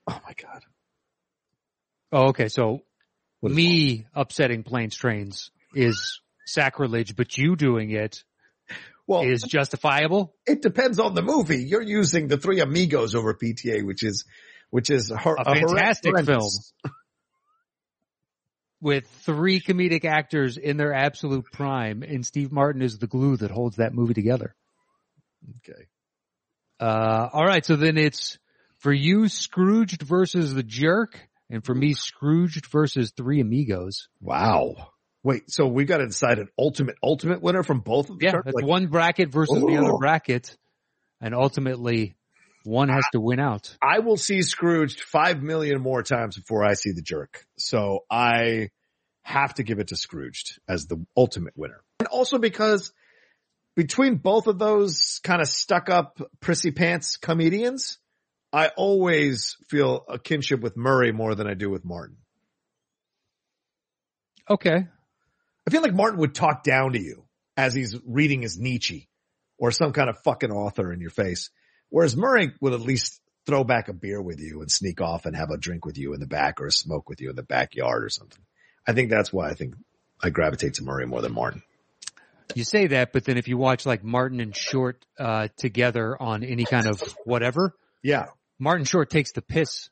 Oh 0.06 0.20
my 0.24 0.34
God. 0.40 0.62
Oh, 2.12 2.28
okay. 2.28 2.48
So 2.48 2.84
Me 3.54 4.06
upsetting 4.14 4.62
Planes 4.62 4.96
Trains 4.96 5.50
is 5.74 6.20
sacrilege, 6.46 7.16
but 7.16 7.36
you 7.36 7.56
doing 7.56 7.90
it 7.90 8.22
Well, 9.06 9.22
is 9.22 9.42
justifiable. 9.42 10.34
it 10.46 10.62
depends 10.62 10.98
on 10.98 11.14
the 11.14 11.22
movie. 11.22 11.64
You're 11.64 11.82
using 11.82 12.28
the 12.28 12.38
three 12.38 12.60
amigos 12.60 13.14
over 13.14 13.34
PTA, 13.34 13.84
which 13.84 14.02
is, 14.02 14.24
which 14.70 14.90
is 14.90 15.10
hor- 15.10 15.36
A 15.38 15.44
fantastic 15.44 16.12
horrendous. 16.12 16.72
with 18.80 19.06
three 19.24 19.60
comedic 19.60 20.04
actors 20.04 20.56
in 20.58 20.76
their 20.76 20.92
absolute 20.92 21.44
prime, 21.52 22.02
and 22.02 22.24
Steve 22.24 22.52
Martin 22.52 22.82
is 22.82 22.98
the 22.98 23.06
glue 23.06 23.36
that 23.38 23.50
holds 23.50 23.76
that 23.76 23.94
movie 23.94 24.14
together. 24.14 24.54
Okay. 25.68 25.82
Uh, 26.78 27.28
all 27.32 27.44
right. 27.46 27.64
So 27.64 27.76
then 27.76 27.96
it's 27.96 28.38
for 28.78 28.92
you, 28.92 29.28
Scrooged 29.28 30.02
versus 30.02 30.52
the 30.52 30.62
Jerk, 30.62 31.18
and 31.50 31.64
for 31.64 31.74
me, 31.74 31.94
Scrooged 31.94 32.66
versus 32.66 33.12
Three 33.16 33.40
Amigos. 33.40 34.08
Wow. 34.20 34.90
Wait, 35.22 35.50
so 35.50 35.66
we 35.66 35.84
got 35.84 35.98
to 35.98 36.06
decide 36.06 36.38
an 36.38 36.48
ultimate, 36.58 36.96
ultimate 37.02 37.42
winner 37.42 37.62
from 37.62 37.80
both 37.80 38.10
of 38.10 38.18
the 38.18 38.24
Yeah, 38.24 38.40
that's 38.44 38.54
Like, 38.54 38.64
one 38.64 38.86
bracket 38.86 39.32
versus 39.32 39.60
the 39.60 39.76
other 39.76 39.96
bracket, 39.98 40.56
and 41.20 41.34
ultimately, 41.34 42.14
one 42.64 42.88
has 42.88 43.04
to 43.12 43.20
win 43.20 43.40
out. 43.40 43.76
I 43.82 44.00
will 44.00 44.16
see 44.16 44.42
Scrooged 44.42 45.00
five 45.00 45.42
million 45.42 45.80
more 45.80 46.02
times 46.02 46.36
before 46.36 46.64
I 46.64 46.74
see 46.74 46.92
the 46.92 47.02
jerk. 47.02 47.44
So 47.58 48.04
I 48.10 48.70
have 49.22 49.54
to 49.54 49.62
give 49.62 49.78
it 49.80 49.88
to 49.88 49.96
Scrooged 49.96 50.60
as 50.68 50.86
the 50.86 51.04
ultimate 51.16 51.54
winner. 51.56 51.82
And 51.98 52.08
also 52.08 52.38
because 52.38 52.92
between 53.74 54.16
both 54.16 54.46
of 54.46 54.58
those 54.58 55.20
kind 55.22 55.40
of 55.40 55.48
stuck 55.48 55.90
up 55.90 56.20
prissy 56.40 56.70
pants 56.70 57.16
comedians, 57.16 57.98
I 58.56 58.68
always 58.68 59.58
feel 59.68 60.06
a 60.08 60.18
kinship 60.18 60.60
with 60.60 60.78
Murray 60.78 61.12
more 61.12 61.34
than 61.34 61.46
I 61.46 61.52
do 61.52 61.68
with 61.68 61.84
Martin. 61.84 62.16
Okay. 64.48 64.86
I 65.66 65.70
feel 65.70 65.82
like 65.82 65.92
Martin 65.92 66.20
would 66.20 66.34
talk 66.34 66.64
down 66.64 66.94
to 66.94 66.98
you 66.98 67.26
as 67.58 67.74
he's 67.74 67.94
reading 68.06 68.40
his 68.40 68.58
Nietzsche 68.58 69.10
or 69.58 69.72
some 69.72 69.92
kind 69.92 70.08
of 70.08 70.16
fucking 70.24 70.50
author 70.50 70.90
in 70.90 71.02
your 71.02 71.10
face. 71.10 71.50
Whereas 71.90 72.16
Murray 72.16 72.54
would 72.62 72.72
at 72.72 72.80
least 72.80 73.20
throw 73.44 73.62
back 73.62 73.88
a 73.88 73.92
beer 73.92 74.22
with 74.22 74.40
you 74.40 74.62
and 74.62 74.70
sneak 74.70 75.02
off 75.02 75.26
and 75.26 75.36
have 75.36 75.50
a 75.50 75.58
drink 75.58 75.84
with 75.84 75.98
you 75.98 76.14
in 76.14 76.20
the 76.20 76.26
back 76.26 76.58
or 76.58 76.68
a 76.68 76.72
smoke 76.72 77.10
with 77.10 77.20
you 77.20 77.28
in 77.28 77.36
the 77.36 77.42
backyard 77.42 78.04
or 78.04 78.08
something. 78.08 78.42
I 78.88 78.94
think 78.94 79.10
that's 79.10 79.30
why 79.30 79.50
I 79.50 79.52
think 79.52 79.74
I 80.22 80.30
gravitate 80.30 80.74
to 80.74 80.82
Murray 80.82 81.06
more 81.06 81.20
than 81.20 81.34
Martin. 81.34 81.62
You 82.54 82.64
say 82.64 82.86
that, 82.86 83.12
but 83.12 83.26
then 83.26 83.36
if 83.36 83.48
you 83.48 83.58
watch 83.58 83.84
like 83.84 84.02
Martin 84.02 84.40
and 84.40 84.56
Short, 84.56 85.04
uh, 85.18 85.48
together 85.58 86.16
on 86.18 86.42
any 86.42 86.64
kind 86.64 86.86
of 86.86 87.02
whatever, 87.26 87.74
Yeah. 88.02 88.26
Martin 88.58 88.84
Short 88.84 89.10
takes 89.10 89.32
the 89.32 89.42
piss 89.42 89.88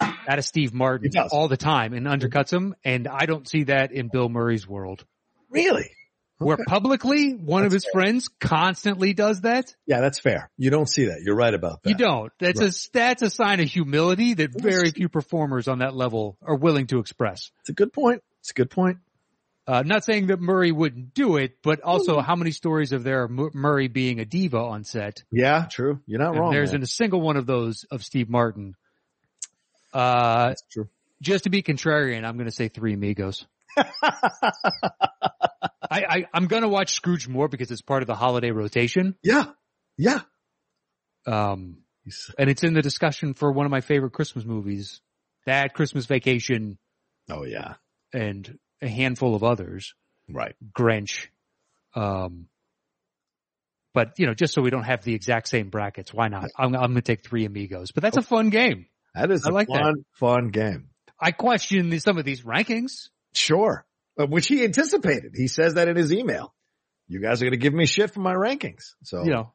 out 0.00 0.38
of 0.38 0.44
Steve 0.44 0.72
Martin 0.74 1.10
all 1.32 1.48
the 1.48 1.56
time 1.56 1.92
and 1.92 2.06
undercuts 2.06 2.52
him. 2.52 2.74
And 2.84 3.08
I 3.08 3.26
don't 3.26 3.48
see 3.48 3.64
that 3.64 3.92
in 3.92 4.08
Bill 4.08 4.28
Murray's 4.28 4.66
world 4.68 5.04
Really? 5.50 5.90
where 6.38 6.54
Okay. 6.54 6.64
publicly 6.68 7.32
one 7.32 7.64
of 7.64 7.72
That's 7.72 7.84
his 7.84 7.90
friends 7.92 8.28
constantly 8.40 9.12
does 9.12 9.40
that. 9.40 9.74
Yeah, 9.86 10.00
that's 10.00 10.20
fair. 10.20 10.50
You 10.56 10.70
don't 10.70 10.88
see 10.88 11.06
that. 11.06 11.20
You're 11.24 11.34
right 11.36 11.52
about 11.54 11.82
that. 11.82 11.90
You 11.90 11.96
don't. 11.96 12.32
That's 12.38 12.60
a, 12.60 12.90
that's 12.92 13.22
a 13.22 13.30
sign 13.30 13.58
of 13.60 13.68
humility 13.68 14.34
that 14.34 14.50
very 14.56 14.90
few 14.92 15.08
performers 15.08 15.66
on 15.66 15.80
that 15.80 15.94
level 15.96 16.36
are 16.42 16.56
willing 16.56 16.86
to 16.88 17.00
express. 17.00 17.50
It's 17.60 17.70
a 17.70 17.72
good 17.74 17.92
point. 17.92 18.22
It's 18.40 18.50
a 18.50 18.54
good 18.54 18.70
point. 18.70 18.98
Uh, 19.68 19.82
not 19.84 20.02
saying 20.02 20.28
that 20.28 20.40
Murray 20.40 20.72
wouldn't 20.72 21.12
do 21.12 21.36
it, 21.36 21.58
but 21.62 21.82
also 21.82 22.20
how 22.20 22.34
many 22.34 22.52
stories 22.52 22.92
of 22.92 23.04
there 23.04 23.28
Murray 23.28 23.88
being 23.88 24.18
a 24.18 24.24
diva 24.24 24.56
on 24.58 24.82
set? 24.82 25.22
Yeah, 25.30 25.66
true. 25.70 26.00
You're 26.06 26.20
not 26.20 26.30
And 26.30 26.38
wrong. 26.40 26.52
there's 26.52 26.70
man. 26.70 26.76
in 26.76 26.82
a 26.84 26.86
single 26.86 27.20
one 27.20 27.36
of 27.36 27.44
those 27.44 27.84
of 27.90 28.02
Steve 28.02 28.30
Martin. 28.30 28.74
Uh, 29.92 30.48
That's 30.48 30.62
true. 30.72 30.88
just 31.20 31.44
to 31.44 31.50
be 31.50 31.62
contrarian, 31.62 32.24
I'm 32.24 32.36
going 32.38 32.48
to 32.48 32.54
say 32.54 32.68
Three 32.68 32.94
Amigos. 32.94 33.46
I, 33.76 33.84
I 35.90 36.24
I'm 36.32 36.46
going 36.46 36.62
to 36.62 36.68
watch 36.68 36.94
Scrooge 36.94 37.28
more 37.28 37.48
because 37.48 37.70
it's 37.70 37.82
part 37.82 38.02
of 38.02 38.06
the 38.06 38.14
holiday 38.14 38.50
rotation. 38.50 39.16
Yeah. 39.22 39.46
Yeah. 39.96 40.20
Um, 41.26 41.78
and 42.38 42.48
it's 42.48 42.64
in 42.64 42.72
the 42.74 42.82
discussion 42.82 43.34
for 43.34 43.52
one 43.52 43.66
of 43.66 43.70
my 43.70 43.80
favorite 43.82 44.12
Christmas 44.12 44.44
movies, 44.44 45.00
that 45.46 45.74
Christmas 45.74 46.06
Vacation, 46.06 46.78
Oh 47.30 47.44
yeah. 47.44 47.74
and 48.14 48.58
a 48.82 48.88
handful 48.88 49.34
of 49.34 49.42
others, 49.44 49.94
Right. 50.30 50.54
Grinch. 50.72 51.28
Um, 51.94 52.48
but 53.94 54.12
you 54.18 54.26
know, 54.26 54.34
just 54.34 54.54
so 54.54 54.62
we 54.62 54.70
don't 54.70 54.84
have 54.84 55.02
the 55.02 55.14
exact 55.14 55.48
same 55.48 55.70
brackets, 55.70 56.12
why 56.12 56.28
not? 56.28 56.50
I'm, 56.56 56.74
I'm 56.74 56.90
going 56.92 56.94
to 56.96 57.02
take 57.02 57.24
Three 57.24 57.44
Amigos, 57.46 57.90
but 57.92 58.02
that's 58.02 58.16
a 58.16 58.22
fun 58.22 58.50
game. 58.50 58.86
That 59.14 59.30
is 59.30 59.44
I 59.46 59.50
a 59.50 59.52
like 59.52 59.68
that. 59.68 59.82
fun, 59.82 59.94
fun 60.14 60.48
game. 60.50 60.90
I 61.20 61.32
question 61.32 61.90
the- 61.90 61.98
some 61.98 62.18
of 62.18 62.24
these 62.24 62.42
rankings. 62.42 63.08
Sure. 63.34 63.84
Uh, 64.20 64.26
Which 64.26 64.46
he 64.48 64.62
anticipated. 64.64 65.32
He 65.34 65.48
says 65.48 65.74
that 65.74 65.88
in 65.88 65.96
his 65.96 66.12
email. 66.12 66.54
You 67.08 67.20
guys 67.20 67.40
are 67.40 67.46
going 67.46 67.52
to 67.52 67.58
give 67.58 67.72
me 67.72 67.86
shit 67.86 68.12
for 68.12 68.20
my 68.20 68.34
rankings. 68.34 68.92
So, 69.04 69.24
You 69.24 69.30
know, 69.30 69.52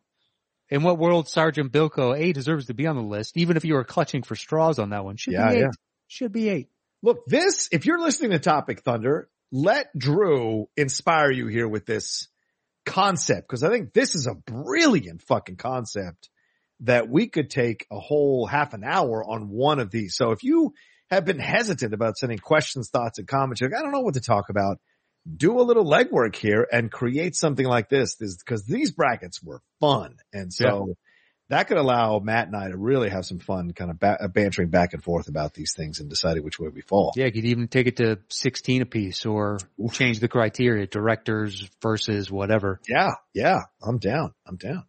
in 0.70 0.82
what 0.82 0.98
world 0.98 1.28
Sergeant 1.30 1.72
Bilko 1.72 2.18
A 2.18 2.34
deserves 2.34 2.66
to 2.66 2.74
be 2.74 2.88
on 2.88 2.96
the 2.96 3.02
list, 3.04 3.38
even 3.38 3.58
if 3.58 3.64
you 3.66 3.76
were 3.76 3.84
clutching 3.84 4.24
for 4.24 4.36
straws 4.36 4.80
on 4.80 4.90
that 4.90 5.06
one. 5.06 5.18
Should 5.18 5.34
Yeah, 5.34 5.50
be 5.50 5.56
eight. 5.58 5.60
yeah. 5.62 5.68
Should 6.08 6.32
be 6.32 6.50
eight. 6.50 6.70
Look, 7.04 7.26
this, 7.28 7.70
if 7.72 7.86
you're 7.86 8.00
listening 8.00 8.32
to 8.32 8.40
Topic 8.40 8.82
Thunder, 8.82 9.30
let 9.52 9.88
Drew 9.96 10.68
inspire 10.76 11.30
you 11.30 11.46
here 11.48 11.68
with 11.68 11.86
this 11.86 12.30
concept. 12.86 13.48
Cause 13.48 13.64
I 13.64 13.70
think 13.70 13.94
this 13.94 14.16
is 14.16 14.26
a 14.26 14.34
brilliant 14.34 15.22
fucking 15.22 15.58
concept 15.58 16.30
that 16.80 17.08
we 17.08 17.28
could 17.28 17.50
take 17.50 17.86
a 17.92 18.00
whole 18.00 18.48
half 18.48 18.74
an 18.74 18.84
hour 18.84 19.24
on 19.24 19.50
one 19.50 19.80
of 19.80 19.92
these. 19.92 20.16
So 20.16 20.32
if 20.32 20.44
you 20.44 20.74
have 21.12 21.26
been 21.26 21.40
hesitant 21.40 21.94
about 21.94 22.18
sending 22.18 22.40
questions, 22.40 22.90
thoughts 22.90 23.20
and 23.20 23.28
comments, 23.28 23.62
like, 23.62 23.76
I 23.78 23.84
don't 23.84 23.92
know 23.92 24.02
what 24.02 24.16
to 24.16 24.22
talk 24.22 24.50
about. 24.50 24.80
Do 25.38 25.60
a 25.60 25.64
little 25.64 25.86
legwork 25.86 26.36
here 26.36 26.68
and 26.70 26.92
create 26.92 27.36
something 27.36 27.66
like 27.66 27.90
this. 27.90 28.16
This, 28.16 28.42
cause 28.44 28.66
these 28.66 28.92
brackets 28.92 29.42
were 29.42 29.62
fun. 29.80 30.16
And 30.34 30.52
so 30.52 30.96
that 31.54 31.68
could 31.68 31.78
allow 31.78 32.20
Matt 32.20 32.48
and 32.48 32.56
I 32.56 32.70
to 32.70 32.78
really 32.78 33.10
have 33.10 33.26
some 33.26 33.40
fun 33.40 33.72
kind 33.74 33.90
of 33.92 34.00
ba- 34.00 34.30
bantering 34.34 34.70
back 34.70 34.94
and 34.94 35.04
forth 35.04 35.28
about 35.28 35.54
these 35.54 35.74
things 35.76 36.00
and 36.00 36.10
deciding 36.10 36.44
which 36.44 36.60
way 36.60 36.68
we 36.70 36.82
fall. 36.82 37.14
Yeah, 37.16 37.26
you 37.26 37.32
could 37.32 37.46
even 37.46 37.68
take 37.68 37.88
it 37.88 37.98
to 37.98 38.20
16 38.30 38.82
apiece 38.82 39.26
or 39.26 39.60
change 39.92 40.20
the 40.20 40.28
criteria, 40.28 40.86
directors 40.88 41.68
versus 41.82 42.30
whatever. 42.32 42.80
Yeah, 42.88 43.12
yeah, 43.34 43.60
I'm 43.82 43.98
down. 43.98 44.34
I'm 44.46 44.58
down. 44.58 44.84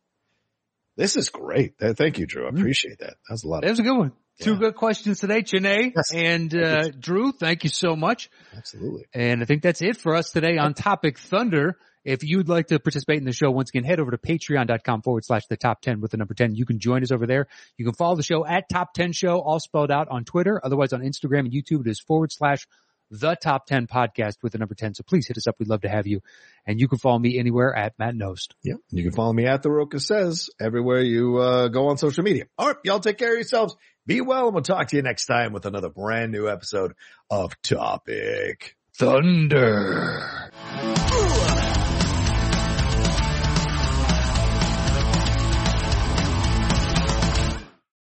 This 0.97 1.17
is 1.17 1.29
great. 1.29 1.75
Thank 1.79 2.19
you, 2.19 2.27
Drew. 2.27 2.47
I 2.47 2.51
appreciate 2.51 2.99
that. 3.01 3.15
That 3.29 3.33
was 3.33 3.45
a 3.45 3.49
lot 3.49 3.63
That 3.63 3.71
was 3.71 3.81
a 3.81 3.83
good 3.83 3.97
one. 3.99 4.13
Two 4.41 4.57
good 4.57 4.75
questions 4.75 5.21
today, 5.21 5.43
Chene 5.43 5.93
Yes. 5.95 6.11
and 6.13 6.53
uh, 6.55 6.89
Drew. 6.91 7.31
Thank 7.33 7.63
you 7.63 7.71
so 7.71 7.95
much. 7.95 8.31
absolutely. 8.57 9.05
And 9.15 9.43
I 9.43 9.45
think 9.45 9.63
that's 9.63 9.81
it 9.81 9.97
for 9.97 10.17
us 10.17 10.31
today 10.33 10.57
on 10.59 10.75
Topic 10.75 11.19
Thunder. 11.19 11.79
If 12.05 12.23
you'd 12.23 12.49
like 12.49 12.69
to 12.69 12.79
participate 12.79 13.19
in 13.19 13.25
the 13.25 13.33
show, 13.33 13.51
once 13.51 13.71
again, 13.71 13.85
head 13.85 14.01
over 14.01 14.11
to 14.11 14.19
patreon.com 14.19 15.03
forward 15.03 15.25
slash 15.25 15.47
the 15.47 15.57
top 15.57 15.81
10 15.81 16.01
with 16.01 16.11
the 16.11 16.17
number 16.17 16.35
10. 16.35 16.55
You 16.55 16.67
can 16.67 16.79
join 16.79 17.03
us 17.03 17.11
over 17.11 17.27
there. 17.27 17.47
You 17.77 17.85
can 17.85 17.95
follow 17.95 18.17
the 18.17 18.23
show 18.23 18.45
at 18.45 18.69
top 18.69 18.95
10 18.95 19.13
show, 19.13 19.41
all 19.41 19.61
spelled 19.61 19.91
out 19.91 20.09
on 20.09 20.25
Twitter. 20.25 20.61
Otherwise 20.63 20.93
on 20.93 21.01
Instagram 21.01 21.41
and 21.41 21.53
YouTube, 21.53 21.87
it 21.87 21.91
is 21.91 22.01
forward 22.01 22.33
slash 22.33 22.67
the 23.11 23.35
top 23.37 23.67
10 23.67 23.87
podcast 23.87 24.37
with 24.43 24.53
the 24.53 24.59
number 24.59 24.75
10. 24.75 24.95
So 24.95 25.03
please 25.03 25.27
hit 25.27 25.37
us 25.37 25.47
up. 25.47 25.57
We'd 25.59 25.69
love 25.69 25.83
to 25.83 25.89
have 25.89 26.07
you. 26.07 26.21
And 26.67 26.81
you 26.81 26.89
can 26.89 26.99
follow 26.99 27.19
me 27.19 27.39
anywhere 27.39 27.75
at 27.75 27.99
Matt 27.99 28.15
Knost. 28.15 28.49
Yeah. 28.63 28.75
You 28.91 29.03
can 29.03 29.13
follow 29.13 29.33
me 29.33 29.47
at 29.47 29.63
the 29.63 29.71
Rocha 29.71 30.01
says 30.01 30.51
everywhere 30.61 31.01
you 31.01 31.39
uh, 31.39 31.69
go 31.69 31.89
on 31.89 31.99
social 31.99 32.25
media. 32.25 32.45
All 32.59 32.69
right. 32.69 32.77
Y'all 32.85 33.01
take 33.01 33.19
care 33.19 33.31
of 33.31 33.37
yourselves. 33.37 33.77
Be 34.07 34.21
well. 34.21 34.47
And 34.47 34.55
we'll 34.55 34.63
talk 34.63 34.89
to 34.89 34.97
you 34.97 35.03
next 35.03 35.27
time 35.27 35.53
with 35.53 35.67
another 35.67 35.89
brand 35.91 36.33
new 36.33 36.49
episode 36.49 36.95
of 37.31 37.61
Topic. 37.63 38.77
Thunder. 38.97 40.51